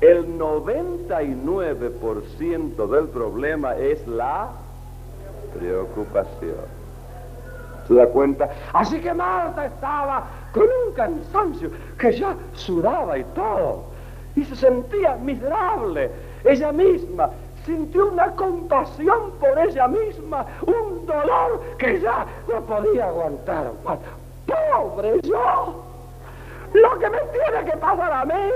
el 0.00 0.38
99% 0.38 2.86
del 2.86 3.08
problema 3.08 3.74
es 3.76 4.06
la 4.06 4.50
preocupación. 5.58 6.76
¿Se 7.88 7.94
da 7.94 8.06
cuenta? 8.08 8.50
Así 8.72 9.00
que 9.00 9.12
Marta 9.14 9.66
estaba 9.66 10.24
cansancio 10.96 11.70
que 11.98 12.12
ya 12.12 12.34
sudaba 12.54 13.18
y 13.18 13.24
todo. 13.34 13.84
Y 14.34 14.44
se 14.44 14.56
sentía 14.56 15.16
miserable. 15.16 16.10
Ella 16.44 16.72
misma 16.72 17.30
sintió 17.66 18.06
una 18.06 18.30
compasión 18.32 19.32
por 19.40 19.58
ella 19.58 19.88
misma, 19.88 20.46
un 20.66 21.04
dolor 21.04 21.60
que 21.78 22.00
ya 22.00 22.24
no 22.48 22.60
podía 22.62 23.08
aguantar 23.08 23.72
¡Pobre 24.46 25.20
yo! 25.24 25.82
Lo 26.72 26.98
que 26.98 27.10
me 27.10 27.18
tiene 27.18 27.70
que 27.70 27.76
pasar 27.78 28.12
a 28.12 28.24
mí. 28.24 28.52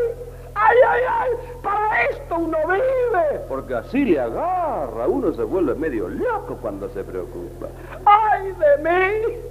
¡Ay, 0.54 0.76
ay, 0.88 1.02
ay! 1.08 1.30
Para 1.62 2.02
esto 2.04 2.36
uno 2.38 2.58
vive. 2.68 3.40
Porque 3.48 3.74
así 3.74 4.04
le 4.04 4.20
agarra, 4.20 5.08
uno 5.08 5.32
se 5.32 5.42
vuelve 5.42 5.74
medio 5.74 6.08
loco 6.08 6.56
cuando 6.60 6.88
se 6.90 7.02
preocupa. 7.02 7.66
¡Ay 8.04 8.52
de 8.52 8.88
mí! 8.88 9.49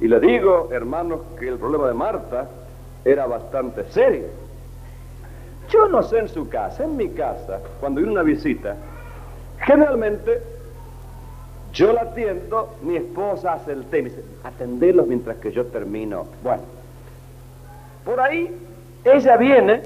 Y 0.00 0.08
le 0.08 0.20
digo, 0.20 0.68
hermanos, 0.72 1.20
que 1.38 1.48
el 1.48 1.58
problema 1.58 1.88
de 1.88 1.94
Marta 1.94 2.48
era 3.04 3.26
bastante 3.26 3.84
serio. 3.90 4.26
Yo 5.70 5.88
no 5.88 6.02
sé 6.02 6.18
en 6.18 6.28
su 6.28 6.48
casa, 6.48 6.84
en 6.84 6.96
mi 6.96 7.08
casa, 7.10 7.60
cuando 7.80 8.00
viene 8.00 8.12
una 8.12 8.22
visita, 8.22 8.76
generalmente 9.60 10.42
yo 11.72 11.92
la 11.92 12.02
atiendo, 12.02 12.76
mi 12.82 12.96
esposa 12.96 13.54
hace 13.54 13.72
el 13.72 13.84
té, 13.86 14.02
me 14.02 14.10
dice, 14.10 14.22
atenderlos 14.44 15.06
mientras 15.06 15.36
que 15.38 15.52
yo 15.52 15.66
termino. 15.66 16.26
Bueno, 16.42 16.62
por 18.04 18.20
ahí 18.20 18.54
ella 19.04 19.36
viene 19.36 19.82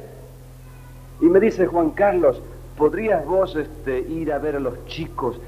y 1.20 1.26
me 1.26 1.40
dice, 1.40 1.66
Juan 1.66 1.90
Carlos, 1.90 2.40
¿podrías 2.76 3.24
vos 3.24 3.56
este, 3.56 4.00
ir 4.00 4.32
a 4.32 4.38
ver 4.38 4.56
a 4.56 4.60
los 4.60 4.84
chicos 4.86 5.40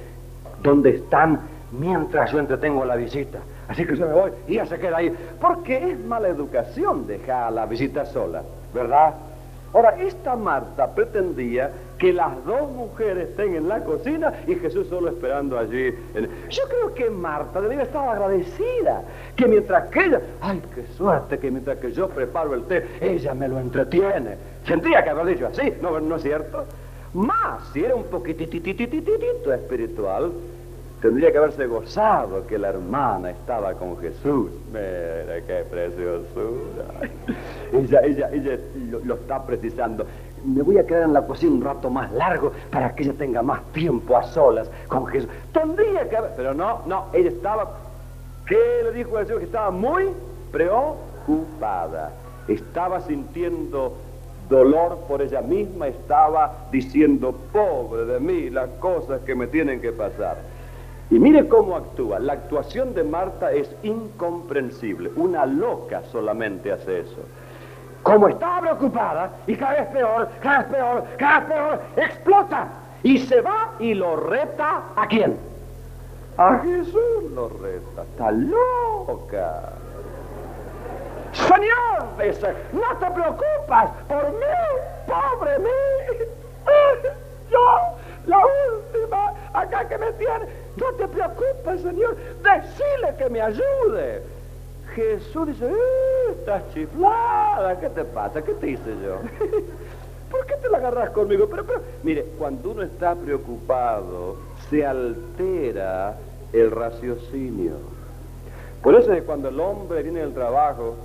donde 0.63 0.91
están 0.91 1.41
mientras 1.73 2.33
yo 2.33 2.39
entretengo 2.39 2.85
la 2.85 2.97
visita? 2.97 3.39
Así 3.69 3.87
que 3.87 3.97
yo 3.97 4.07
me 4.07 4.13
voy 4.13 4.33
y 4.49 4.55
ella 4.55 4.67
se 4.67 4.79
queda 4.79 4.99
ahí. 4.99 5.15
Porque 5.41 5.93
es 5.93 5.99
mala 6.01 6.29
educación 6.29 7.07
dejar 7.07 7.45
a 7.45 7.51
la 7.51 7.67
visita 7.67 8.05
sola, 8.07 8.43
¿verdad? 8.75 9.15
Ahora, 9.75 9.97
esta 9.99 10.37
Marta 10.37 10.95
pretendía 10.95 11.71
que 11.97 12.13
las 12.13 12.45
dos 12.45 12.71
mujeres 12.73 13.31
estén 13.31 13.55
en 13.55 13.69
la 13.69 13.83
cocina 13.83 14.33
y 14.47 14.55
Jesús 14.57 14.87
solo 14.89 15.09
esperando 15.09 15.59
allí. 15.59 15.95
Yo 16.51 16.63
creo 16.69 16.95
que 16.95 17.09
Marta 17.09 17.59
debería 17.61 17.85
estar 17.85 18.07
agradecida, 18.07 19.03
que 19.35 19.47
mientras 19.47 19.89
que 19.89 20.05
ella, 20.05 20.21
ay, 20.43 20.61
qué 20.75 20.85
suerte, 20.95 21.39
que 21.39 21.51
mientras 21.51 21.79
que 21.79 21.91
yo 21.91 22.09
preparo 22.09 22.53
el 22.55 22.65
té, 22.65 22.87
ella 23.01 23.33
me 23.33 23.49
lo 23.49 23.59
entretiene. 23.59 24.37
Tendría 24.67 25.03
que 25.03 25.11
haber 25.11 25.27
dicho 25.27 25.47
así, 25.47 25.73
¿no, 25.81 25.99
¿no 26.01 26.17
es 26.17 26.23
cierto? 26.23 26.67
Más, 27.15 27.63
si 27.73 27.83
era 27.83 27.95
un 27.95 28.05
poquitititititito 28.05 29.55
espiritual, 29.55 30.33
tendría 31.03 31.33
que 31.33 31.39
haberse 31.39 31.67
gozado 31.67 32.47
que 32.47 32.57
la 32.57 32.69
hermana 32.69 33.31
estaba 33.31 33.75
con 33.75 33.99
Jesús. 33.99 34.53
Mira 34.69 35.45
qué 35.45 35.65
preciosura. 35.69 36.85
ella, 37.73 38.01
ella, 38.05 38.31
ella 38.33 38.59
lo, 39.05 39.15
está 39.15 39.45
precisando. 39.45 40.07
Me 40.45 40.63
voy 40.63 40.79
a 40.79 40.87
quedar 40.87 41.03
en 41.03 41.13
la 41.13 41.27
cocina 41.27 41.53
un 41.53 41.63
rato 41.63 41.91
más 41.91 42.11
largo 42.13 42.53
para 42.71 42.95
que 42.95 43.03
ella 43.03 43.15
tenga 43.19 43.43
más 43.43 43.63
tiempo 43.73 44.17
a 44.17 44.23
solas 44.23 44.71
con 44.87 45.07
Jesús. 45.07 45.29
Tendría 45.53 46.09
que 46.09 46.17
haber... 46.17 46.31
Pero 46.37 46.55
no, 46.55 46.83
no, 46.87 47.07
ella 47.13 47.29
estaba... 47.29 47.79
¿Qué 48.47 48.59
le 48.85 48.93
dijo 48.93 49.19
el 49.19 49.27
Señor? 49.27 49.41
Que 49.41 49.47
estaba 49.47 49.73
muy 49.73 50.09
preocupada. 50.53 52.13
Estaba 52.47 53.01
sintiendo 53.01 53.97
dolor 54.49 54.99
por 55.09 55.23
ella 55.23 55.41
misma, 55.41 55.89
estaba 55.89 56.67
diciendo, 56.71 57.35
pobre 57.53 58.05
de 58.05 58.21
mí, 58.21 58.51
las 58.51 58.69
cosas 58.81 59.21
que 59.23 59.35
me 59.35 59.47
tienen 59.47 59.81
que 59.81 59.93
pasar. 59.93 60.52
Y 61.13 61.19
mire 61.19 61.47
cómo 61.47 61.77
actúa. 61.77 62.19
La 62.19 62.33
actuación 62.33 62.95
de 62.95 63.05
Marta 63.05 63.53
es 63.53 63.71
incomprensible. 63.83 65.11
Una 65.15 65.45
loca 65.45 66.03
solamente 66.11 66.73
hace 66.73 67.01
eso. 67.01 67.19
Como 68.03 68.29
estaba 68.29 68.63
preocupada 68.63 69.31
y 69.47 69.55
cada 69.55 69.75
vez 69.75 69.89
peor, 69.89 70.29
cada 70.41 70.59
vez 70.61 70.73
peor, 70.73 71.05
cada 71.19 71.41
vez 71.41 71.49
peor, 71.51 71.81
explota 71.97 72.69
y 73.03 73.19
se 73.19 73.43
va 73.43 73.75
y 73.79 73.93
lo 73.93 74.17
reta 74.17 74.85
a 74.97 75.07
quién? 75.07 75.37
A 76.39 76.61
Jesús 76.61 77.31
lo 77.35 77.51
reta. 77.61 78.05
Está 78.11 78.31
loca. 78.31 79.73
Señor, 81.35 82.57
no 82.73 82.97
te 82.99 83.11
preocupas 83.11 83.91
por 84.09 84.31
mí, 84.31 84.47
pobre 85.07 85.59
mí. 85.59 86.25
Yo, 87.51 87.59
la 88.25 88.39
última, 88.39 89.35
acá 89.53 89.87
que 89.87 89.99
me 89.99 90.11
tiene. 90.13 90.62
No 90.77 90.93
te 90.97 91.07
preocupes, 91.09 91.83
Señor, 91.83 92.17
decile 92.43 93.15
que 93.19 93.29
me 93.29 93.41
ayude. 93.41 94.23
Jesús 94.95 95.47
dice, 95.47 95.67
eh, 95.71 96.31
estás 96.33 96.63
chiflada, 96.75 97.79
¿qué 97.81 97.89
te 97.91 98.05
pasa? 98.05 98.43
¿Qué 98.43 98.53
te 98.55 98.71
hice 98.71 98.91
yo? 99.03 99.19
¿Por 100.31 100.47
qué 100.47 100.55
te 100.57 100.69
la 100.71 100.79
agarras 100.79 101.11
conmigo? 101.11 101.47
Pero, 101.51 101.65
pero, 101.65 101.81
mire, 102.03 102.25
cuando 102.39 102.71
uno 102.71 102.83
está 102.83 103.15
preocupado, 103.15 104.37
se 104.71 104.85
altera 104.85 106.17
el 106.53 106.71
raciocinio. 106.71 107.75
Por 108.83 108.95
eso 108.95 109.13
es 109.13 109.23
cuando 109.23 109.49
el 109.49 109.61
hombre 109.61 110.03
viene 110.03 110.21
del 110.21 110.35
trabajo 110.35 110.97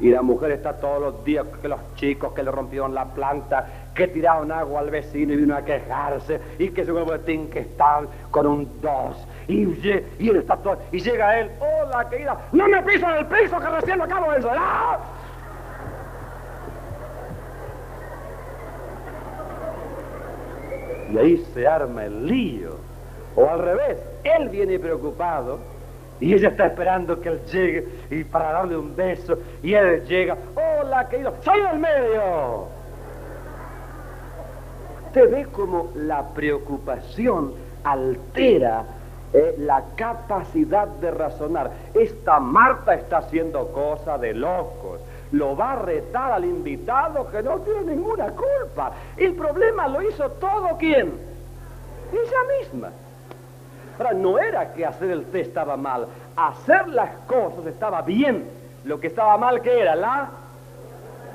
y 0.00 0.10
la 0.10 0.22
mujer 0.22 0.52
está 0.52 0.74
todos 0.74 1.00
los 1.00 1.24
días 1.24 1.46
que 1.60 1.68
los 1.68 1.80
chicos 1.96 2.32
que 2.32 2.42
le 2.42 2.50
rompieron 2.50 2.94
la 2.94 3.06
planta, 3.06 3.66
que 3.94 4.08
tiraron 4.08 4.50
agua 4.50 4.80
al 4.80 4.90
vecino 4.90 5.32
y 5.32 5.36
vino 5.36 5.56
a 5.56 5.64
quejarse, 5.64 6.40
y 6.58 6.68
que 6.70 6.84
su 6.84 6.92
boletín 6.92 7.48
que 7.48 7.60
están 7.60 8.08
con 8.30 8.46
un 8.46 8.80
dos, 8.80 9.16
y, 9.48 9.62
y 10.18 10.28
él 10.28 10.36
está 10.36 10.56
todo, 10.56 10.78
y 10.90 11.00
llega 11.00 11.38
él, 11.38 11.50
hola 11.60 12.08
querida, 12.08 12.36
no 12.52 12.68
me 12.68 12.82
piso 12.82 13.08
en 13.08 13.16
el 13.16 13.26
piso 13.26 13.58
que 13.58 13.68
recién 13.68 13.98
lo 13.98 14.04
acabo 14.04 14.30
de 14.30 14.36
encerrar. 14.36 14.98
Y 21.10 21.18
ahí 21.18 21.36
se 21.54 21.66
arma 21.66 22.06
el 22.06 22.26
lío. 22.26 22.76
O 23.36 23.48
al 23.48 23.60
revés, 23.60 23.98
él 24.24 24.48
viene 24.48 24.78
preocupado 24.78 25.58
y 26.20 26.34
ella 26.34 26.48
está 26.48 26.66
esperando 26.66 27.20
que 27.20 27.28
él 27.28 27.40
llegue 27.52 27.88
y 28.10 28.24
para 28.24 28.52
darle 28.52 28.76
un 28.76 28.94
beso. 28.94 29.38
Y 29.62 29.74
él 29.74 30.04
llega, 30.06 30.36
hola 30.54 31.08
querido, 31.08 31.34
soy 31.42 31.60
del 31.62 31.78
medio. 31.78 32.66
Usted 35.14 35.30
ve 35.30 35.46
cómo 35.52 35.90
la 35.94 36.24
preocupación 36.30 37.54
altera 37.84 38.84
eh, 39.32 39.54
la 39.58 39.84
capacidad 39.94 40.88
de 40.88 41.12
razonar. 41.12 41.70
Esta 41.94 42.40
Marta 42.40 42.94
está 42.94 43.18
haciendo 43.18 43.68
cosa 43.68 44.18
de 44.18 44.34
locos. 44.34 45.00
Lo 45.30 45.56
va 45.56 45.74
a 45.74 45.76
retar 45.76 46.32
al 46.32 46.44
invitado 46.44 47.30
que 47.30 47.44
no 47.44 47.60
tiene 47.60 47.94
ninguna 47.94 48.30
culpa. 48.30 48.90
El 49.16 49.34
problema 49.34 49.86
lo 49.86 50.02
hizo 50.02 50.28
todo 50.30 50.70
quién? 50.78 51.12
Ella 52.12 52.58
misma. 52.60 52.90
Ahora, 53.96 54.14
no 54.14 54.36
era 54.36 54.72
que 54.72 54.84
hacer 54.84 55.12
el 55.12 55.26
té 55.26 55.42
estaba 55.42 55.76
mal, 55.76 56.08
hacer 56.34 56.88
las 56.88 57.10
cosas 57.28 57.66
estaba 57.66 58.02
bien. 58.02 58.48
Lo 58.84 58.98
que 58.98 59.06
estaba 59.06 59.38
mal, 59.38 59.62
¿qué 59.62 59.80
era? 59.80 59.94
La 59.94 60.28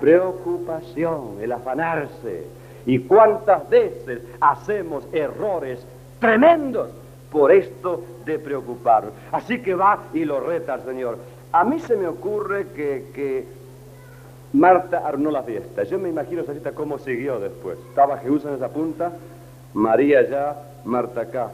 preocupación, 0.02 1.38
el 1.42 1.54
afanarse. 1.54 2.59
¿Y 2.86 3.00
cuántas 3.00 3.70
veces 3.70 4.22
hacemos 4.40 5.06
errores 5.12 5.86
tremendos 6.20 6.90
por 7.32 7.52
esto 7.52 8.04
de 8.26 8.40
preocuparnos? 8.40 9.14
Así 9.32 9.62
que 9.62 9.76
va 9.76 10.06
y 10.14 10.26
lo 10.26 10.40
reta 10.40 10.76
al 10.76 10.84
Señor. 10.84 11.18
A 11.52 11.64
mí 11.64 11.80
se 11.80 11.96
me 11.96 12.08
ocurre 12.08 12.68
que, 12.74 13.48
Marta 14.52 15.04
armó 15.06 15.30
la 15.30 15.44
fiesta. 15.44 15.84
Yo 15.84 16.00
me 16.00 16.10
imagino 16.10 16.42
esa 16.42 16.72
cómo 16.72 16.98
siguió 16.98 17.40
después. 17.40 17.78
Estaba 17.90 18.18
Jesús 18.18 18.46
en 18.46 18.56
esa 18.56 18.70
punta, 18.70 19.12
María 19.74 20.20
allá, 20.20 20.56
Marta 20.86 21.22
acá. 21.22 21.52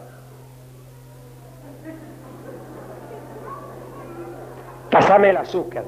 Pásame 4.89 5.31
el 5.31 5.37
azúcar. 5.37 5.83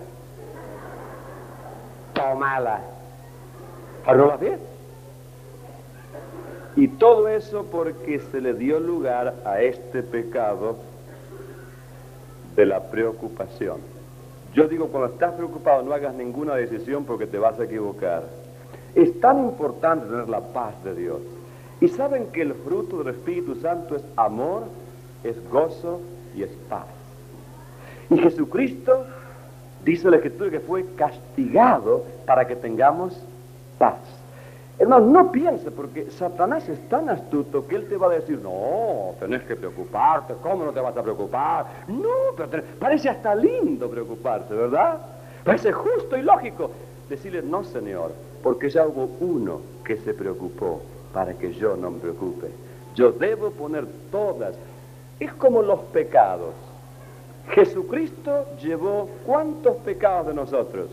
Tomala. 2.14 2.82
Armó 4.06 4.26
la 4.26 4.38
fiesta. 4.38 4.77
Y 6.78 6.88
todo 6.90 7.28
eso 7.28 7.66
porque 7.72 8.20
se 8.20 8.40
le 8.40 8.54
dio 8.54 8.80
lugar 8.80 9.34
a 9.46 9.60
este 9.62 10.04
pecado 10.04 10.78
de 12.56 12.68
la 12.68 12.92
preocupación. 12.92 13.78
Yo 14.54 14.68
digo, 14.68 14.88
cuando 14.90 15.12
estás 15.12 15.34
preocupado 15.34 15.82
no 15.82 15.92
hagas 15.92 16.14
ninguna 16.14 16.54
decisión 16.54 17.04
porque 17.04 17.26
te 17.26 17.40
vas 17.40 17.60
a 17.60 17.64
equivocar. 17.64 18.26
Es 18.94 19.20
tan 19.20 19.40
importante 19.40 20.06
tener 20.06 20.30
la 20.30 20.40
paz 20.40 20.76
de 20.84 20.94
Dios. 20.94 21.20
Y 21.82 21.88
saben 21.88 22.28
que 22.28 22.44
el 22.44 22.54
fruto 22.54 23.00
del 23.04 23.16
Espíritu 23.16 23.56
Santo 23.56 23.96
es 23.96 24.04
amor, 24.16 24.66
es 25.24 25.36
gozo 25.50 26.00
y 26.36 26.44
es 26.44 26.52
paz. 26.70 26.86
Y 28.12 28.20
Jesucristo, 28.20 29.04
dice 29.84 30.12
la 30.12 30.18
Escritura, 30.18 30.52
que 30.52 30.60
fue 30.60 30.86
castigado 30.96 32.06
para 32.28 32.46
que 32.46 32.56
tengamos 32.56 33.20
paz. 33.80 33.98
Hermano, 34.80 35.08
no 35.08 35.32
piense, 35.32 35.72
porque 35.72 36.12
Satanás 36.12 36.70
es 36.70 36.80
tan 36.88 37.10
astuto 37.10 37.68
que 37.68 37.76
él 37.78 37.88
te 37.88 37.98
va 37.98 38.08
a 38.08 38.12
decir, 38.12 38.40
no, 38.40 39.16
tenés 39.20 39.42
que 39.44 39.56
preocuparte, 39.56 40.36
¿cómo 40.44 40.66
no 40.66 40.72
te 40.72 40.80
vas 40.80 40.96
a 40.96 41.02
preocupar? 41.02 41.66
No, 41.88 42.36
pero 42.36 42.64
parece 42.80 43.10
hasta 43.10 43.34
lindo 43.34 43.90
preocuparse, 43.90 44.54
¿verdad? 44.54 45.00
Parece 45.44 45.72
justo 45.72 46.16
y 46.16 46.22
lógico 46.22 46.70
decirle, 47.10 47.42
no, 47.42 47.64
Señor, 47.64 48.12
porque 48.44 48.70
ya 48.70 48.86
hubo 48.86 49.10
uno 49.20 49.62
que 49.84 49.98
se 49.98 50.14
preocupó 50.14 50.82
para 51.12 51.34
que 51.34 51.54
yo 51.54 51.76
no 51.76 51.90
me 51.90 52.00
preocupe. 52.00 52.52
Yo 52.94 53.12
debo 53.12 53.50
poner 53.52 53.86
todas. 54.12 54.56
Es 55.20 55.34
como 55.34 55.64
los 55.64 55.80
pecados. 55.92 56.54
Jesucristo 57.50 58.46
llevó 58.62 59.10
cuántos 59.26 59.78
pecados 59.78 60.28
de 60.28 60.34
nosotros. 60.34 60.90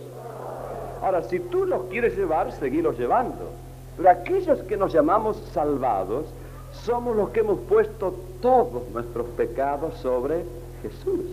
Ahora, 1.03 1.23
si 1.23 1.39
tú 1.41 1.67
los 1.67 1.85
quieres 1.85 2.17
llevar, 2.17 2.53
seguilos 2.53 2.99
llevando. 2.99 3.51
Pero 3.97 4.11
aquellos 4.11 4.61
que 4.63 4.77
nos 4.77 4.93
llamamos 4.93 5.37
salvados, 5.53 6.27
somos 6.73 7.17
los 7.17 7.31
que 7.31 7.41
hemos 7.41 7.61
puesto 7.61 8.15
todos 8.41 8.89
nuestros 8.93 9.27
pecados 9.37 9.95
sobre 9.95 10.45
Jesús. 10.83 11.25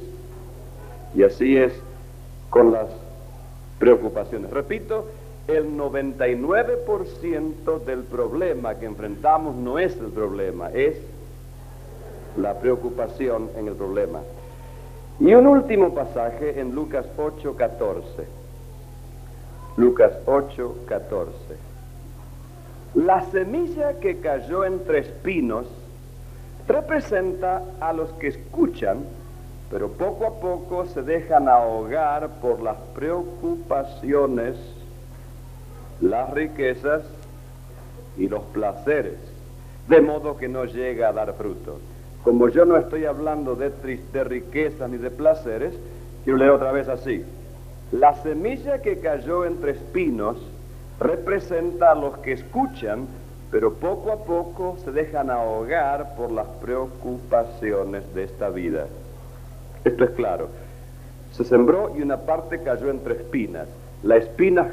Y 1.15 1.23
así 1.23 1.57
es 1.57 1.73
con 2.49 2.71
las 2.71 2.87
preocupaciones. 3.79 4.51
Repito, 4.51 5.07
el 5.47 5.75
99% 5.75 7.83
del 7.83 8.03
problema 8.03 8.75
que 8.75 8.85
enfrentamos 8.85 9.55
no 9.55 9.79
es 9.79 9.97
el 9.97 10.11
problema, 10.11 10.69
es 10.69 10.97
la 12.37 12.59
preocupación 12.59 13.49
en 13.57 13.67
el 13.67 13.73
problema. 13.73 14.19
Y 15.19 15.33
un 15.33 15.47
último 15.47 15.93
pasaje 15.93 16.59
en 16.59 16.73
Lucas 16.73 17.05
8:14. 17.17 18.25
Lucas 19.77 20.13
8:14. 20.25 21.70
La 22.95 23.21
semilla 23.31 23.99
que 24.01 24.17
cayó 24.19 24.65
entre 24.65 24.99
espinos 24.99 25.65
representa 26.67 27.63
a 27.79 27.93
los 27.93 28.09
que 28.13 28.27
escuchan, 28.27 28.99
pero 29.69 29.89
poco 29.89 30.25
a 30.25 30.39
poco 30.41 30.85
se 30.85 31.01
dejan 31.01 31.47
ahogar 31.47 32.29
por 32.41 32.61
las 32.61 32.75
preocupaciones, 32.93 34.57
las 36.01 36.31
riquezas 36.31 37.03
y 38.17 38.27
los 38.27 38.43
placeres, 38.43 39.17
de 39.87 40.01
modo 40.01 40.37
que 40.37 40.49
no 40.49 40.65
llega 40.65 41.07
a 41.07 41.13
dar 41.13 41.33
fruto. 41.35 41.79
Como 42.25 42.49
yo 42.49 42.65
no 42.65 42.75
estoy 42.75 43.05
hablando 43.05 43.55
de, 43.55 43.69
de 43.69 44.23
riquezas 44.25 44.89
ni 44.89 44.97
de 44.97 45.11
placeres, 45.11 45.73
quiero 46.25 46.39
leer 46.39 46.51
otra 46.51 46.73
vez 46.73 46.89
así. 46.89 47.23
La 47.93 48.15
semilla 48.15 48.81
que 48.81 48.99
cayó 48.99 49.45
entre 49.45 49.71
espinos 49.71 50.37
representa 51.01 51.91
a 51.91 51.95
los 51.95 52.19
que 52.19 52.33
escuchan, 52.33 53.07
pero 53.49 53.73
poco 53.73 54.11
a 54.11 54.23
poco 54.23 54.77
se 54.83 54.91
dejan 54.91 55.29
ahogar 55.29 56.15
por 56.15 56.31
las 56.31 56.47
preocupaciones 56.61 58.13
de 58.13 58.23
esta 58.23 58.49
vida. 58.49 58.85
Esto 59.83 60.03
es 60.03 60.11
claro. 60.11 60.49
Se 61.31 61.43
sembró 61.43 61.93
y 61.97 62.01
una 62.01 62.17
parte 62.17 62.61
cayó 62.61 62.89
entre 62.89 63.15
espinas. 63.15 63.67
La 64.03 64.17
espina 64.17 64.71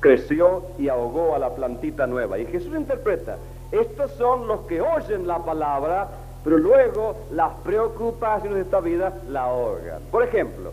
creció 0.00 0.62
y 0.78 0.88
ahogó 0.88 1.34
a 1.34 1.38
la 1.38 1.54
plantita 1.54 2.06
nueva. 2.06 2.38
Y 2.38 2.46
Jesús 2.46 2.74
interpreta, 2.76 3.36
estos 3.70 4.10
son 4.12 4.48
los 4.48 4.60
que 4.62 4.80
oyen 4.80 5.26
la 5.26 5.38
palabra, 5.38 6.08
pero 6.42 6.58
luego 6.58 7.16
las 7.32 7.54
preocupaciones 7.64 8.56
de 8.56 8.62
esta 8.62 8.80
vida 8.80 9.12
la 9.28 9.44
ahogan. 9.44 10.02
Por 10.10 10.24
ejemplo, 10.24 10.72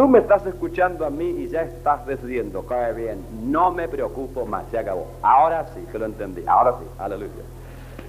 Tú 0.00 0.08
me 0.08 0.20
estás 0.20 0.46
escuchando 0.46 1.04
a 1.04 1.10
mí 1.10 1.28
y 1.28 1.48
ya 1.50 1.60
estás 1.60 2.06
decidiendo, 2.06 2.64
cae 2.64 2.94
bien, 2.94 3.22
no 3.42 3.70
me 3.70 3.86
preocupo 3.86 4.46
más, 4.46 4.64
se 4.70 4.78
acabó. 4.78 5.06
Ahora 5.20 5.66
sí 5.74 5.86
que 5.92 5.98
lo 5.98 6.06
entendí, 6.06 6.42
ahora 6.46 6.74
sí, 6.78 6.86
aleluya. 6.98 7.42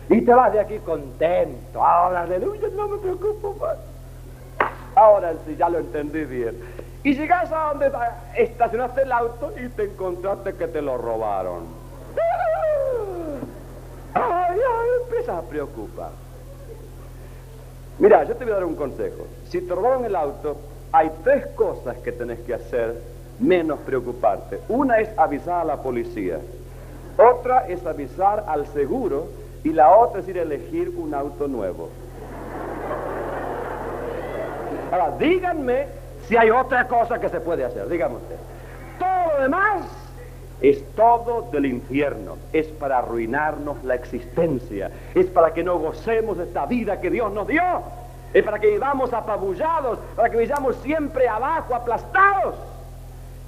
Y 0.08 0.22
te 0.22 0.34
vas 0.34 0.54
de 0.54 0.62
aquí 0.62 0.80
contento, 0.80 1.84
ahora 1.84 2.22
aleluya, 2.22 2.70
no 2.78 2.88
me 2.88 2.98
preocupo 2.98 3.58
más. 3.60 3.76
Ahora 4.96 5.34
sí, 5.46 5.58
ya 5.58 5.68
lo 5.68 5.80
entendí 5.80 6.24
bien. 6.24 6.58
Y 7.04 7.14
llegas 7.14 7.52
a 7.52 7.74
donde 7.74 7.92
estacionaste 8.38 9.02
el 9.02 9.12
auto 9.12 9.52
y 9.62 9.68
te 9.68 9.84
encontraste 9.84 10.54
que 10.54 10.70
te 10.70 10.82
lo 10.82 10.98
robaron. 10.98 11.66
Ay, 14.14 14.58
ay, 14.58 14.90
empiezas 15.04 15.36
a 15.36 15.42
preocupar. 15.42 16.12
Mira, 18.00 18.24
yo 18.24 18.34
te 18.38 18.46
voy 18.46 18.54
a 18.54 18.56
dar 18.56 18.64
un 18.64 18.76
consejo. 18.76 19.28
Si 19.50 19.60
te 19.60 19.76
robaron 19.76 20.06
el 20.06 20.16
auto, 20.16 20.71
hay 20.92 21.10
tres 21.24 21.48
cosas 21.56 21.98
que 21.98 22.12
tenés 22.12 22.40
que 22.40 22.54
hacer 22.54 22.96
menos 23.40 23.80
preocuparte. 23.80 24.60
Una 24.68 25.00
es 25.00 25.10
avisar 25.18 25.62
a 25.62 25.66
la 25.66 25.78
policía, 25.78 26.40
otra 27.18 27.68
es 27.68 27.86
avisar 27.86 28.46
al 28.48 28.68
seguro 28.68 29.28
y 29.64 29.70
la 29.70 29.96
otra 29.96 30.22
es 30.22 30.28
ir 30.28 30.40
a 30.40 30.42
elegir 30.42 30.94
un 30.96 31.14
auto 31.14 31.48
nuevo. 31.48 31.90
Ahora, 34.92 35.16
díganme 35.18 35.86
si 36.28 36.36
hay 36.36 36.50
otra 36.50 36.88
cosa 36.88 37.20
que 37.20 37.30
se 37.30 37.40
puede 37.40 37.64
hacer, 37.64 37.88
díganme 37.88 38.18
usted. 38.18 38.36
Todo 39.00 39.38
lo 39.38 39.44
demás 39.44 39.82
es 40.62 40.84
todo 40.96 41.48
del 41.52 41.66
infierno, 41.66 42.38
es 42.54 42.68
para 42.68 43.00
arruinarnos 43.00 43.84
la 43.84 43.96
existencia, 43.96 44.92
es 45.16 45.26
para 45.28 45.54
que 45.54 45.64
no 45.64 45.80
gocemos 45.80 46.38
de 46.38 46.44
esta 46.44 46.66
vida 46.66 47.00
que 47.00 47.10
Dios 47.10 47.32
nos 47.32 47.48
dio 47.48 47.64
es 48.34 48.44
para 48.44 48.60
que 48.60 48.72
vivamos 48.72 49.14
apabullados, 49.14 50.00
para 50.16 50.30
que 50.30 50.38
vivamos 50.38 50.76
siempre 50.78 51.28
abajo, 51.28 51.76
aplastados. 51.76 52.56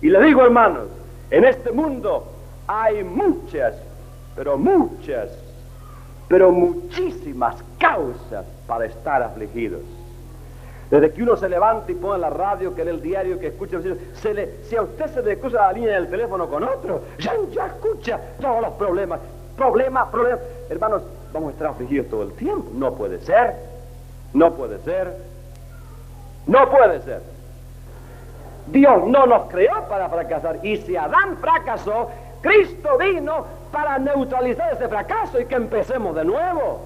Y 0.02 0.10
le 0.10 0.22
digo, 0.24 0.44
hermanos, 0.44 0.88
en 1.32 1.46
este 1.46 1.72
mundo 1.72 2.26
hay 2.68 3.04
muchas, 3.04 3.76
pero 4.36 4.58
muchas, 4.58 5.30
pero 6.28 6.52
muchísimas 6.52 7.56
causas 7.80 8.46
para 8.68 8.86
estar 8.86 9.24
afligidos. 9.24 9.82
Desde 10.92 11.12
que 11.12 11.24
uno 11.24 11.36
se 11.38 11.50
levanta 11.50 11.92
y 11.92 11.96
pone 11.96 12.20
la 12.20 12.30
radio, 12.30 12.76
que 12.76 12.84
lee 12.84 12.92
el 12.92 13.02
diario, 13.02 13.40
que 13.40 13.48
escucha, 13.48 13.80
si 14.14 14.76
a 14.76 14.82
usted 14.82 15.08
se 15.08 15.24
le 15.24 15.40
cruza 15.40 15.58
la 15.58 15.74
línea 15.74 15.96
del 15.96 16.10
teléfono 16.10 16.48
con 16.48 16.64
otro, 16.64 17.02
ya, 17.18 17.34
ya 17.52 17.68
escucha 17.68 18.20
todos 18.40 18.62
los 18.62 18.74
problemas. 18.74 19.20
Problemas, 19.58 20.10
problemas. 20.10 20.42
Hermanos, 20.70 21.02
vamos 21.32 21.50
a 21.50 21.52
estar 21.54 21.68
afligidos 21.68 22.10
todo 22.10 22.24
el 22.24 22.34
tiempo. 22.34 22.70
No 22.74 22.94
puede 22.94 23.20
ser. 23.22 23.73
No 24.34 24.54
puede 24.54 24.80
ser. 24.80 25.16
No 26.48 26.70
puede 26.70 27.02
ser. 27.02 27.22
Dios 28.68 29.08
no 29.08 29.26
nos 29.26 29.50
creó 29.50 29.88
para 29.90 30.10
fracasar. 30.10 30.60
Y 30.64 30.78
si 30.78 30.96
Adán 30.96 31.38
fracasó, 31.40 32.10
Cristo 32.42 32.98
vino 32.98 33.46
para 33.72 33.98
neutralizar 34.00 34.74
ese 34.74 34.88
fracaso 34.88 35.40
y 35.40 35.46
que 35.46 35.56
empecemos 35.56 36.16
de 36.16 36.26
nuevo. 36.26 36.82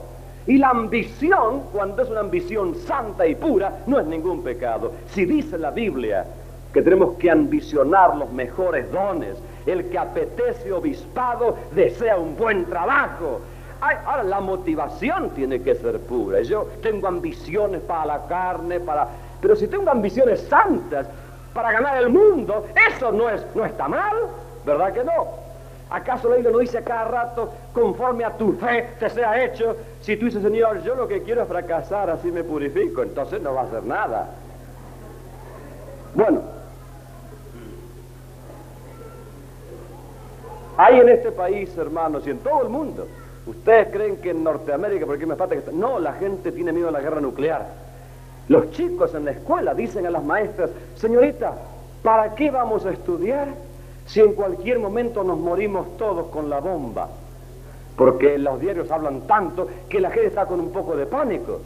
Y 0.45 0.57
la 0.57 0.69
ambición, 0.69 1.63
cuando 1.73 2.01
es 2.01 2.09
una 2.09 2.21
ambición 2.21 2.75
santa 2.75 3.27
y 3.27 3.35
pura, 3.35 3.79
no 3.85 3.99
es 3.99 4.05
ningún 4.05 4.43
pecado. 4.43 4.93
Si 5.09 5.25
dice 5.25 5.57
la 5.57 5.71
Biblia 5.71 6.25
que 6.73 6.81
tenemos 6.81 7.15
que 7.15 7.29
ambicionar 7.29 8.15
los 8.15 8.31
mejores 8.31 8.91
dones, 8.91 9.35
el 9.65 9.89
que 9.89 9.97
apetece 9.97 10.71
obispado 10.71 11.57
desea 11.73 12.17
un 12.17 12.37
buen 12.37 12.65
trabajo. 12.65 13.41
Ahora, 13.81 14.23
la 14.23 14.39
motivación 14.39 15.31
tiene 15.31 15.61
que 15.61 15.75
ser 15.75 15.99
pura. 16.01 16.41
Yo 16.41 16.67
tengo 16.81 17.07
ambiciones 17.07 17.81
para 17.81 18.05
la 18.05 18.27
carne, 18.27 18.79
para... 18.79 19.07
Pero 19.41 19.55
si 19.55 19.67
tengo 19.67 19.89
ambiciones 19.89 20.41
santas 20.41 21.07
para 21.53 21.71
ganar 21.71 21.97
el 21.97 22.09
mundo, 22.09 22.67
eso 22.89 23.11
no, 23.11 23.29
es, 23.29 23.45
no 23.55 23.65
está 23.65 23.87
mal, 23.87 24.15
¿verdad 24.65 24.93
que 24.93 25.03
no? 25.03 25.47
¿Acaso 25.89 26.27
la 26.29 26.35
Biblia 26.35 26.51
no 26.51 26.59
dice 26.59 26.83
cada 26.83 27.05
rato, 27.05 27.49
conforme 27.73 28.25
a 28.25 28.31
tu 28.35 28.53
fe 28.53 28.89
te 28.99 29.09
sea 29.09 29.43
hecho? 29.43 29.77
Si 30.01 30.17
tú 30.17 30.25
dices, 30.25 30.43
Señor, 30.43 30.83
yo 30.83 30.95
lo 30.95 31.07
que 31.07 31.23
quiero 31.23 31.43
es 31.43 31.47
fracasar, 31.47 32.09
así 32.09 32.31
me 32.31 32.43
purifico, 32.43 33.03
entonces 33.03 33.41
no 33.41 33.53
va 33.53 33.61
a 33.61 33.63
hacer 33.65 33.83
nada. 33.83 34.27
Bueno, 36.13 36.41
hay 40.77 40.99
en 40.99 41.09
este 41.09 41.31
país, 41.31 41.75
hermanos, 41.77 42.27
y 42.27 42.31
en 42.31 42.39
todo 42.39 42.63
el 42.63 42.69
mundo, 42.69 43.07
ustedes 43.47 43.87
creen 43.91 44.17
que 44.17 44.31
en 44.31 44.43
Norteamérica, 44.43 45.05
porque 45.05 45.25
me 45.25 45.35
falta 45.35 45.55
que... 45.55 45.71
No, 45.71 45.99
la 45.99 46.13
gente 46.13 46.51
tiene 46.51 46.71
miedo 46.71 46.89
a 46.89 46.91
la 46.91 47.01
guerra 47.01 47.21
nuclear. 47.21 47.67
Los 48.47 48.71
chicos 48.71 49.13
en 49.15 49.25
la 49.25 49.31
escuela 49.31 49.73
dicen 49.73 50.05
a 50.05 50.11
las 50.11 50.23
maestras, 50.23 50.69
señorita, 50.95 51.53
¿para 52.03 52.35
qué 52.35 52.51
vamos 52.51 52.85
a 52.85 52.91
estudiar? 52.91 53.47
si 54.07 54.21
en 54.21 54.33
cualquier 54.33 54.79
momento 54.79 55.23
nos 55.23 55.37
morimos 55.37 55.97
todos 55.97 56.27
con 56.27 56.49
la 56.49 56.59
bomba? 56.59 57.09
Porque 57.95 58.37
los 58.37 58.59
diarios 58.59 58.89
hablan 58.89 59.21
tanto 59.21 59.67
que 59.89 59.99
la 59.99 60.09
gente 60.09 60.27
está 60.27 60.45
con 60.45 60.59
un 60.59 60.71
poco 60.71 60.95
de 60.95 61.05
pánico. 61.05 61.59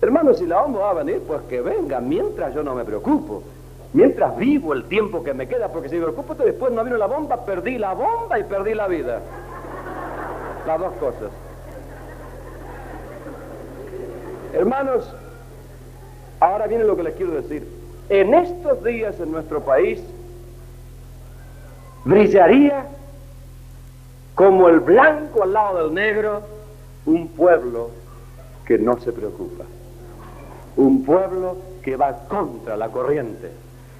Hermanos, 0.00 0.38
si 0.38 0.46
la 0.46 0.62
bomba 0.62 0.80
va 0.80 0.90
a 0.90 1.04
venir, 1.04 1.22
pues 1.26 1.42
que 1.42 1.60
venga, 1.60 2.00
mientras 2.00 2.54
yo 2.54 2.62
no 2.62 2.74
me 2.74 2.84
preocupo. 2.84 3.42
Mientras 3.92 4.36
vivo 4.36 4.74
el 4.74 4.84
tiempo 4.84 5.22
que 5.22 5.34
me 5.34 5.48
queda, 5.48 5.68
porque 5.68 5.88
si 5.88 5.96
me 5.96 6.02
preocupo 6.02 6.34
después 6.34 6.72
no 6.72 6.84
vino 6.84 6.96
la 6.96 7.06
bomba, 7.06 7.44
perdí 7.44 7.78
la 7.78 7.94
bomba 7.94 8.38
y 8.38 8.44
perdí 8.44 8.74
la 8.74 8.86
vida. 8.86 9.20
Las 10.68 10.80
dos 10.80 10.92
cosas. 10.96 11.30
Hermanos, 14.52 15.10
ahora 16.40 16.66
viene 16.66 16.84
lo 16.84 16.94
que 16.94 17.04
les 17.04 17.14
quiero 17.14 17.32
decir. 17.32 17.66
En 18.10 18.34
estos 18.34 18.84
días 18.84 19.18
en 19.18 19.32
nuestro 19.32 19.62
país 19.62 20.02
brillaría 22.04 22.84
como 24.34 24.68
el 24.68 24.80
blanco 24.80 25.42
al 25.42 25.54
lado 25.54 25.84
del 25.84 25.94
negro 25.94 26.42
un 27.06 27.28
pueblo 27.28 27.88
que 28.66 28.76
no 28.76 29.00
se 29.00 29.10
preocupa, 29.10 29.64
un 30.76 31.02
pueblo 31.02 31.56
que 31.82 31.96
va 31.96 32.12
contra 32.28 32.76
la 32.76 32.90
corriente, 32.90 33.50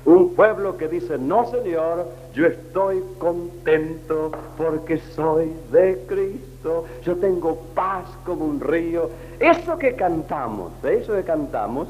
un 0.04 0.34
pueblo 0.34 0.76
que 0.76 0.88
dice, 0.88 1.16
no 1.16 1.50
Señor, 1.50 2.06
yo 2.39 2.47
estoy 2.47 3.03
contento 3.18 4.30
porque 4.57 4.99
soy 4.99 5.53
de 5.72 6.05
Cristo, 6.07 6.84
yo 7.03 7.16
tengo 7.16 7.57
paz 7.74 8.05
como 8.24 8.45
un 8.45 8.61
río. 8.61 9.11
Eso 9.41 9.76
que 9.76 9.97
cantamos, 9.97 10.70
de 10.80 10.99
eso 10.99 11.14
que 11.14 11.24
cantamos, 11.24 11.89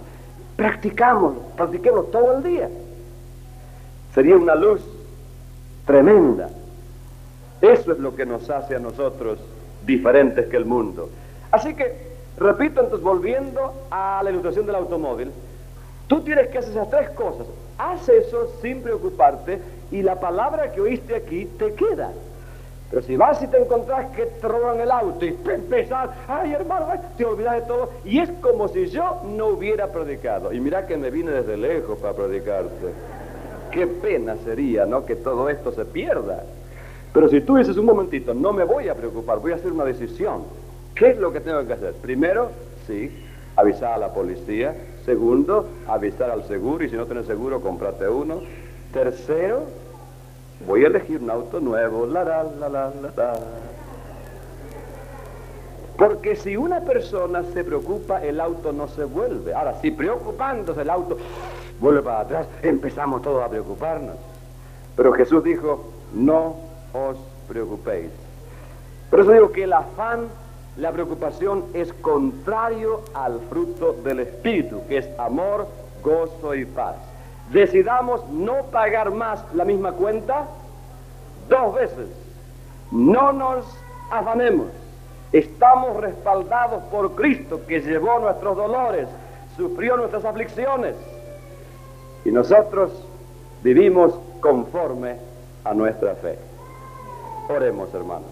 practicamos, 0.57 1.35
practiquemos 1.55 2.11
todo 2.11 2.39
el 2.39 2.43
día. 2.43 2.71
Sería 4.15 4.39
una 4.39 4.55
luz 4.55 4.81
tremenda. 5.85 6.49
Eso 7.61 7.93
es 7.93 7.99
lo 7.99 8.17
que 8.17 8.25
nos 8.25 8.49
hace 8.49 8.75
a 8.75 8.79
nosotros 8.79 9.39
diferentes 9.85 10.47
que 10.47 10.57
el 10.57 10.65
mundo. 10.65 11.11
Así 11.51 11.75
que, 11.75 11.95
repito 12.39 12.81
entonces, 12.81 13.03
volviendo 13.05 13.75
a 13.91 14.23
la 14.25 14.31
ilustración 14.31 14.65
del 14.65 14.77
automóvil, 14.77 15.31
tú 16.07 16.23
tienes 16.23 16.49
que 16.49 16.57
hacer 16.57 16.71
esas 16.71 16.89
tres 16.89 17.11
cosas. 17.11 17.47
Haz 17.77 18.09
eso 18.09 18.51
sin 18.63 18.81
preocuparte 18.81 19.61
y 19.91 20.03
la 20.03 20.20
palabra 20.20 20.72
que 20.72 20.80
oíste 20.80 21.14
aquí 21.14 21.47
te 21.59 21.72
queda. 21.74 22.11
Pero 22.91 23.03
si 23.03 23.16
vas 23.16 23.43
y 23.43 23.47
te 23.49 23.59
encontrás 23.59 24.07
que 24.16 24.24
te 24.24 24.49
roban 24.49 24.80
el 24.80 24.91
auto 24.91 25.24
y 25.24 25.36
empezás, 25.53 26.11
ay 26.26 26.53
hermano, 26.53 26.86
te 27.16 27.24
olvidas 27.24 27.57
de 27.57 27.62
todo, 27.62 27.91
y 28.05 28.18
es 28.18 28.30
como 28.41 28.68
si 28.68 28.86
yo 28.89 29.22
no 29.24 29.49
hubiera 29.49 29.89
predicado. 29.89 30.53
Y 30.53 30.61
mira 30.61 30.86
que 30.86 30.97
me 30.97 31.11
vine 31.11 31.30
desde 31.30 31.57
lejos 31.57 31.99
para 31.99 32.14
predicarte. 32.14 32.86
Qué 33.70 33.86
pena 33.86 34.36
sería, 34.45 34.86
¿no? 34.86 35.05
Que 35.05 35.16
todo 35.16 35.51
esto 35.51 35.72
se 35.72 35.84
pierda. 35.84 36.45
Pero 37.12 37.28
si 37.28 37.43
tú 37.43 37.57
dices 37.57 37.76
un 37.76 37.84
momentito, 37.84 38.32
no 38.32 38.53
me 38.55 38.64
voy 38.64 38.89
a 38.89 38.95
preocupar, 38.95 39.39
voy 39.39 39.53
a 39.53 39.57
hacer 39.57 39.72
una 39.72 39.84
decisión. 39.84 40.45
¿Qué 40.95 41.11
es 41.11 41.18
lo 41.18 41.32
que 41.32 41.41
tengo 41.41 41.66
que 41.66 41.74
hacer? 41.74 41.93
Primero, 41.95 42.51
sí, 42.86 43.11
avisar 43.57 43.93
a 43.93 43.99
la 43.99 44.14
policía. 44.14 44.74
Segundo, 45.05 45.66
avisar 45.86 46.30
al 46.30 46.45
seguro 46.45 46.84
y 46.84 46.89
si 46.89 46.97
no 46.97 47.07
tienes 47.07 47.26
seguro, 47.26 47.61
cómprate 47.61 48.09
uno. 48.09 48.41
Tercero, 48.93 49.64
voy 50.66 50.84
a 50.84 50.89
elegir 50.89 51.20
un 51.22 51.30
auto 51.30 51.61
nuevo. 51.61 52.07
La, 52.07 52.24
la, 52.24 52.45
la, 52.45 52.68
la, 52.68 52.93
la. 53.16 53.32
Porque 55.97 56.36
si 56.36 56.57
una 56.57 56.80
persona 56.80 57.43
se 57.53 57.64
preocupa, 57.64 58.22
el 58.22 58.41
auto 58.41 58.72
no 58.72 58.89
se 58.89 59.05
vuelve. 59.05 59.53
Ahora, 59.53 59.74
si 59.80 59.91
preocupándose 59.91 60.82
el 60.82 60.91
auto 60.91 61.18
vuelve 61.80 62.03
para 62.03 62.20
atrás, 62.20 62.47
empezamos 62.62 63.22
todos 63.22 63.43
a 63.43 63.49
preocuparnos. 63.49 64.16
Pero 64.97 65.12
Jesús 65.12 65.43
dijo, 65.43 65.93
no 66.14 66.57
os 66.93 67.16
preocupéis. 67.49 68.11
Por 69.11 69.20
eso 69.20 69.32
digo 69.32 69.53
que 69.53 69.64
el 69.64 69.72
afán, 69.72 70.28
la 70.76 70.93
preocupación 70.93 71.64
es 71.74 71.93
contrario 71.95 73.03
al 73.14 73.41
fruto 73.51 73.97
del 74.05 74.20
Espíritu, 74.20 74.82
que 74.89 74.99
es 74.99 75.09
amor, 75.18 75.66
gozo 76.03 76.55
y 76.55 76.64
paz. 76.64 76.95
Decidamos 77.51 78.29
no 78.29 78.65
pagar 78.65 79.11
más 79.11 79.43
la 79.55 79.65
misma 79.65 79.93
cuenta 79.93 80.47
dos 81.49 81.75
veces. 81.75 82.09
No 82.91 83.33
nos 83.33 83.65
afanemos. 84.11 84.69
Estamos 85.33 85.97
respaldados 85.97 86.83
por 86.85 87.15
Cristo 87.15 87.61
que 87.67 87.81
llevó 87.81 88.19
nuestros 88.19 88.57
dolores, 88.57 89.09
sufrió 89.57 89.97
nuestras 89.97 90.25
aflicciones 90.25 90.95
y 92.25 92.31
nosotros 92.31 92.93
vivimos 93.63 94.19
conforme 94.41 95.17
a 95.65 95.75
nuestra 95.75 96.15
fe. 96.15 96.39
Oremos, 97.49 97.93
hermanos. 97.93 98.31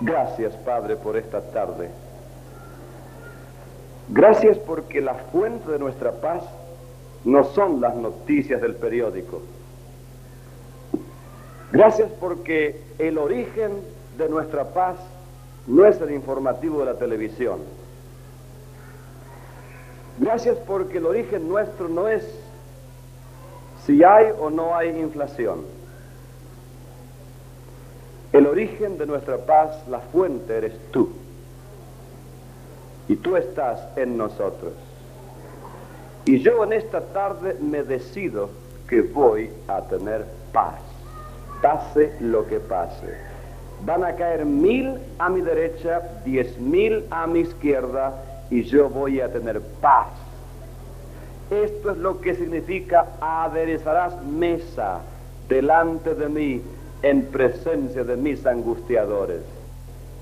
Gracias, 0.00 0.54
Padre, 0.56 0.96
por 0.96 1.16
esta 1.16 1.40
tarde. 1.40 1.90
Gracias 4.08 4.58
porque 4.58 5.00
la 5.00 5.14
fuente 5.14 5.70
de 5.70 5.78
nuestra 5.78 6.12
paz 6.12 6.42
no 7.24 7.44
son 7.44 7.80
las 7.80 7.94
noticias 7.94 8.60
del 8.60 8.74
periódico. 8.74 9.40
Gracias 11.72 12.10
porque 12.20 12.80
el 12.98 13.18
origen 13.18 13.72
de 14.18 14.28
nuestra 14.28 14.64
paz 14.72 14.96
no 15.66 15.86
es 15.86 16.00
el 16.00 16.12
informativo 16.12 16.80
de 16.80 16.84
la 16.84 16.94
televisión 16.98 17.60
Gracias 20.18 20.56
porque 20.58 20.98
el 20.98 21.06
origen 21.06 21.48
nuestro 21.48 21.88
no 21.88 22.08
es 22.08 22.24
si 23.84 24.04
hay 24.04 24.26
o 24.38 24.48
no 24.48 24.76
hay 24.76 24.88
inflación. 24.88 25.62
El 28.32 28.46
origen 28.46 28.96
de 28.96 29.06
nuestra 29.06 29.38
paz, 29.38 29.76
la 29.88 30.00
fuente 30.00 30.56
eres 30.56 30.72
tú. 30.92 31.10
Y 33.08 33.16
tú 33.16 33.36
estás 33.36 33.80
en 33.96 34.16
nosotros. 34.16 34.72
Y 36.24 36.40
yo 36.40 36.64
en 36.64 36.72
esta 36.72 37.00
tarde 37.00 37.56
me 37.60 37.82
decido 37.82 38.48
que 38.88 39.02
voy 39.02 39.50
a 39.68 39.82
tener 39.82 40.24
paz. 40.52 40.80
Pase 41.60 42.12
lo 42.20 42.46
que 42.46 42.60
pase. 42.60 43.14
Van 43.84 44.04
a 44.04 44.14
caer 44.14 44.46
mil 44.46 44.98
a 45.18 45.28
mi 45.28 45.42
derecha, 45.42 46.00
diez 46.24 46.58
mil 46.58 47.04
a 47.10 47.26
mi 47.26 47.40
izquierda 47.40 48.14
y 48.50 48.62
yo 48.62 48.88
voy 48.88 49.20
a 49.20 49.30
tener 49.30 49.60
paz. 49.80 50.08
Esto 51.50 51.90
es 51.90 51.98
lo 51.98 52.20
que 52.20 52.34
significa 52.34 53.06
aderezarás 53.20 54.22
mesa 54.24 55.00
delante 55.48 56.14
de 56.14 56.28
mí 56.28 56.62
en 57.02 57.26
presencia 57.26 58.02
de 58.02 58.16
mis 58.16 58.46
angustiadores. 58.46 59.42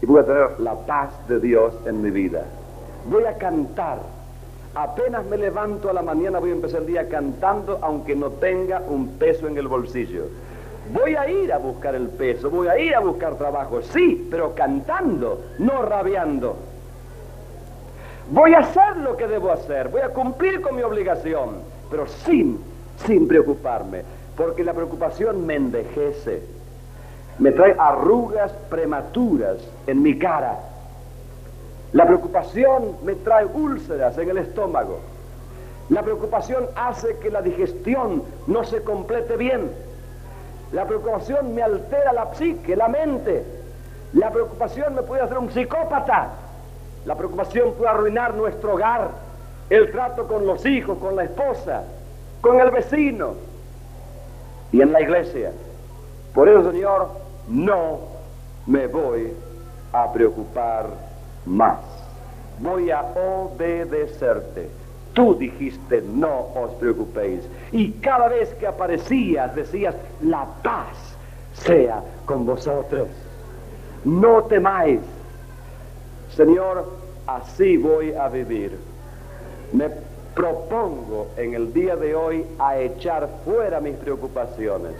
Y 0.01 0.07
voy 0.07 0.20
a 0.20 0.24
tener 0.24 0.61
la 0.61 0.74
paz 0.74 1.11
de 1.28 1.39
Dios 1.39 1.74
en 1.87 2.03
mi 2.03 2.11
vida. 2.11 2.45
Voy 3.07 3.24
a 3.24 3.36
cantar. 3.36 3.98
Apenas 4.74 5.24
me 5.26 5.36
levanto 5.36 5.90
a 5.90 5.92
la 5.92 6.03
mañana 6.03 6.38
voy 6.38 6.50
a 6.50 6.55
empezar 6.55 6.80
el 6.80 6.86
día 6.86 7.09
cantando 7.09 7.78
aunque 7.82 8.16
no 8.16 8.30
tenga 8.30 8.80
un 8.88 9.18
peso 9.18 9.46
en 9.46 9.59
el 9.59 9.68
bolsillo. 9.68 10.24
Voy 10.92 11.14
a 11.14 11.28
ir 11.30 11.53
a 11.53 11.59
buscar 11.59 11.94
el 11.94 12.09
peso, 12.09 12.50
voy 12.50 12.68
a 12.68 12.78
ir 12.78 12.94
a 12.94 13.00
buscar 13.00 13.34
trabajo, 13.36 13.82
sí, 13.82 14.26
pero 14.30 14.55
cantando, 14.55 15.44
no 15.59 15.82
rabiando. 15.82 16.57
Voy 18.30 18.55
a 18.55 18.61
hacer 18.61 18.96
lo 18.96 19.16
que 19.16 19.28
debo 19.28 19.53
hacer, 19.53 19.88
voy 19.88 20.00
a 20.00 20.09
cumplir 20.09 20.61
con 20.61 20.74
mi 20.74 20.82
obligación, 20.82 21.50
pero 21.90 22.07
sin, 22.07 22.59
sin 23.07 23.28
preocuparme. 23.28 24.03
porque 24.36 24.64
la 24.64 24.72
preocupación 24.72 25.46
me 25.46 25.57
envejece, 25.57 26.42
me 27.38 27.53
trae 27.53 27.76
arrugas 27.78 28.50
prematuras 28.70 29.59
en 29.86 30.03
mi 30.03 30.18
cara. 30.18 30.59
La 31.93 32.07
preocupación 32.07 32.97
me 33.03 33.14
trae 33.16 33.45
úlceras 33.45 34.16
en 34.16 34.30
el 34.30 34.38
estómago. 34.38 35.01
La 35.90 36.03
preocupación 36.03 36.66
hace 36.74 37.18
que 37.18 37.30
la 37.30 37.43
digestión 37.43 38.22
no 38.47 38.64
se 38.64 38.82
complete 38.82 39.36
bien. 39.36 39.70
La 40.72 40.86
preocupación 40.86 41.55
me 41.55 41.62
altera 41.62 42.14
la 42.14 42.34
psique, 42.34 42.76
la 42.76 42.88
mente. 42.88 43.45
La 44.14 44.30
preocupación 44.30 44.95
me 44.95 45.03
puede 45.03 45.22
hacer 45.22 45.36
un 45.36 45.51
psicópata. 45.51 46.30
La 47.05 47.14
preocupación 47.14 47.74
puede 47.74 47.90
arruinar 47.90 48.34
nuestro 48.34 48.72
hogar, 48.72 49.11
el 49.68 49.90
trato 49.93 50.26
con 50.26 50.47
los 50.47 50.64
hijos, 50.64 50.97
con 50.99 51.14
la 51.14 51.24
esposa, 51.24 51.82
con 52.40 52.59
el 52.59 52.70
vecino 52.70 53.34
y 54.70 54.80
en 54.80 54.93
la 54.93 55.01
iglesia. 55.03 55.53
Por 56.32 56.49
eso, 56.49 56.70
Señor, 56.70 57.09
no 57.49 57.99
me 58.66 58.86
voy 58.86 59.34
a 59.93 60.11
preocupar 60.11 61.12
más. 61.47 61.80
Voy 62.59 62.90
a 62.90 63.03
obedecerte. 63.03 64.68
Tú 65.14 65.34
dijiste, 65.34 66.03
no 66.03 66.49
os 66.55 66.70
preocupéis. 66.80 67.43
Y 67.70 67.93
cada 67.93 68.28
vez 68.28 68.49
que 68.55 68.66
aparecías 68.66 69.55
decías, 69.55 69.95
la 70.22 70.47
paz 70.62 71.16
sea 71.55 72.03
con 72.24 72.47
vosotros. 72.47 73.09
No 74.05 74.45
temáis. 74.45 75.01
Señor, 76.34 76.90
así 77.26 77.76
voy 77.76 78.12
a 78.14 78.28
vivir. 78.28 78.78
Me 79.72 79.90
propongo 80.34 81.28
en 81.36 81.55
el 81.55 81.72
día 81.72 81.97
de 81.97 82.14
hoy 82.14 82.47
a 82.59 82.78
echar 82.78 83.28
fuera 83.45 83.80
mis 83.80 83.97
preocupaciones. 83.97 84.95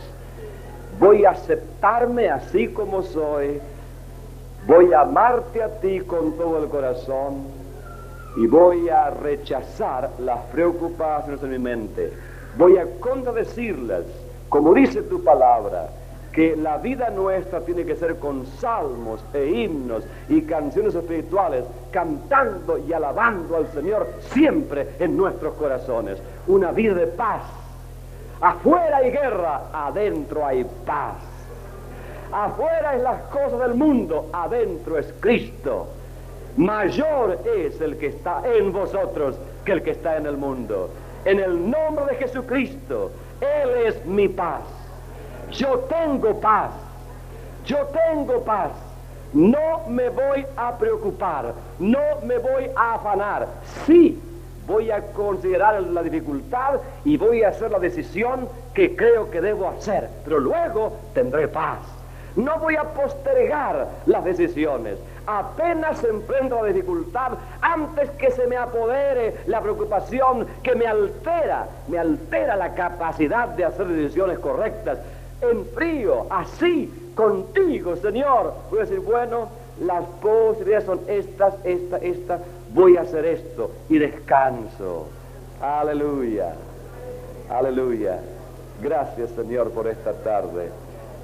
Voy 0.99 1.25
a 1.25 1.31
aceptarme 1.31 2.29
así 2.29 2.69
como 2.69 3.03
soy. 3.03 3.61
Voy 4.65 4.93
a 4.93 5.01
amarte 5.01 5.61
a 5.61 5.81
ti 5.81 6.01
con 6.03 6.37
todo 6.37 6.63
el 6.63 6.69
corazón 6.69 7.47
y 8.37 8.47
voy 8.47 8.89
a 8.89 9.11
rechazar 9.11 10.11
las 10.21 10.39
preocupaciones 10.53 11.43
en 11.43 11.51
mi 11.51 11.59
mente. 11.59 12.13
Voy 12.57 12.79
a 12.79 12.87
contradecirlas, 13.01 14.05
como 14.49 14.73
dice 14.73 15.03
tu 15.03 15.25
palabra, 15.25 15.89
que 16.31 16.55
la 16.55 16.79
vida 16.79 17.11
nuestra 17.11 17.61
tiene 17.63 17.85
que 17.85 17.97
ser 17.97 18.21
con 18.21 18.47
salmos 18.47 19.25
e 19.35 19.47
himnos 19.47 20.05
y 20.29 20.43
canciones 20.43 20.95
espirituales, 20.95 21.65
cantando 21.91 22.79
y 22.79 22.93
alabando 22.93 23.57
al 23.57 23.67
Señor 23.73 24.07
siempre 24.33 24.91
en 25.01 25.17
nuestros 25.17 25.55
corazones. 25.55 26.23
Una 26.47 26.71
vida 26.71 26.95
de 26.95 27.09
paz. 27.09 27.43
Afuera 28.41 28.99
hay 28.99 29.11
guerra, 29.11 29.63
adentro 29.73 30.47
hay 30.47 30.65
paz. 30.87 31.32
Afuera 32.33 32.97
es 32.97 33.03
las 33.03 33.21
cosas 33.25 33.61
del 33.61 33.75
mundo, 33.75 34.31
adentro 34.33 34.99
es 34.99 35.13
Cristo. 35.21 35.89
Mayor 36.57 37.39
es 37.45 37.79
el 37.81 37.99
que 37.99 38.07
está 38.07 38.43
en 38.45 38.73
vosotros 38.73 39.37
que 39.67 39.73
el 39.73 39.83
que 39.83 39.91
está 39.91 40.17
en 40.17 40.25
el 40.25 40.39
mundo. 40.39 40.89
En 41.27 41.39
el 41.39 41.71
nombre 41.71 42.07
de 42.07 42.17
Jesucristo, 42.17 43.11
Él 43.41 43.87
es 43.87 44.07
mi 44.07 44.29
paz. 44.29 44.63
Yo 45.51 45.81
tengo 45.81 46.41
paz. 46.41 46.71
Yo 47.67 47.77
tengo 47.87 48.43
paz. 48.43 48.73
No 49.35 49.87
me 49.89 50.09
voy 50.09 50.47
a 50.57 50.77
preocupar. 50.79 51.53
No 51.79 52.01
me 52.25 52.39
voy 52.39 52.71
a 52.75 52.95
afanar. 52.95 53.47
Sí, 53.87 54.19
voy 54.67 54.91
a 54.91 55.03
considerar 55.13 55.83
la 55.83 56.03
dificultad 56.03 56.81
y 57.05 57.19
voy 57.19 57.43
a 57.43 57.49
hacer 57.49 57.71
la 57.71 57.79
decisión 57.79 58.49
que 58.73 58.97
creo 58.97 59.31
que 59.31 59.43
debo 59.43 59.69
hacer. 59.69 60.09
Pero 60.25 60.39
luego 60.39 60.97
tendré 61.13 61.47
paz. 61.49 62.02
No 62.37 62.59
voy 62.59 62.77
a 62.77 62.85
postergar 62.85 63.89
las 64.07 64.25
decisiones. 64.25 64.99
Apenas 65.27 66.03
emprendo 66.05 66.63
la 66.63 66.69
dificultad, 66.69 67.33
antes 67.61 68.11
que 68.11 68.31
se 68.31 68.47
me 68.47 68.57
apodere 68.57 69.37
la 69.47 69.61
preocupación 69.61 70.47
que 70.63 70.75
me 70.75 70.87
altera, 70.87 71.67
me 71.89 71.99
altera 71.99 72.57
la 72.57 72.75
capacidad 72.75 73.49
de 73.49 73.65
hacer 73.65 73.87
decisiones 73.87 74.39
correctas 74.39 74.99
en 75.43 75.67
frío, 75.67 76.27
así, 76.31 77.13
contigo, 77.15 77.97
Señor. 77.97 78.55
Voy 78.71 78.81
a 78.81 78.83
decir, 78.83 79.01
bueno, 79.01 79.49
las 79.81 80.05
posibilidades 80.21 80.87
son 80.87 81.01
estas, 81.07 81.55
esta, 81.65 81.99
esta, 81.99 82.39
voy 82.73 82.97
a 82.97 83.03
hacer 83.03 83.25
esto 83.25 83.71
y 83.89 83.99
descanso. 83.99 85.09
Aleluya, 85.61 86.55
aleluya. 87.51 88.19
Gracias, 88.83 89.31
Señor, 89.31 89.71
por 89.71 89.87
esta 89.87 90.13
tarde. 90.13 90.71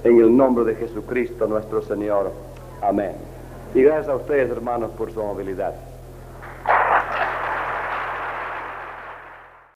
En 0.05 0.21
el 0.21 0.37
nombre 0.37 0.65
de 0.65 0.75
Jesucristo 0.77 1.47
nuestro 1.47 1.83
Señor. 1.83 2.33
Amén. 2.81 3.13
Y 3.75 3.83
gracias 3.83 4.09
a 4.09 4.17
ustedes, 4.17 4.51
hermanos, 4.51 4.91
por 4.97 5.13
su 5.13 5.21
amabilidad. 5.21 5.75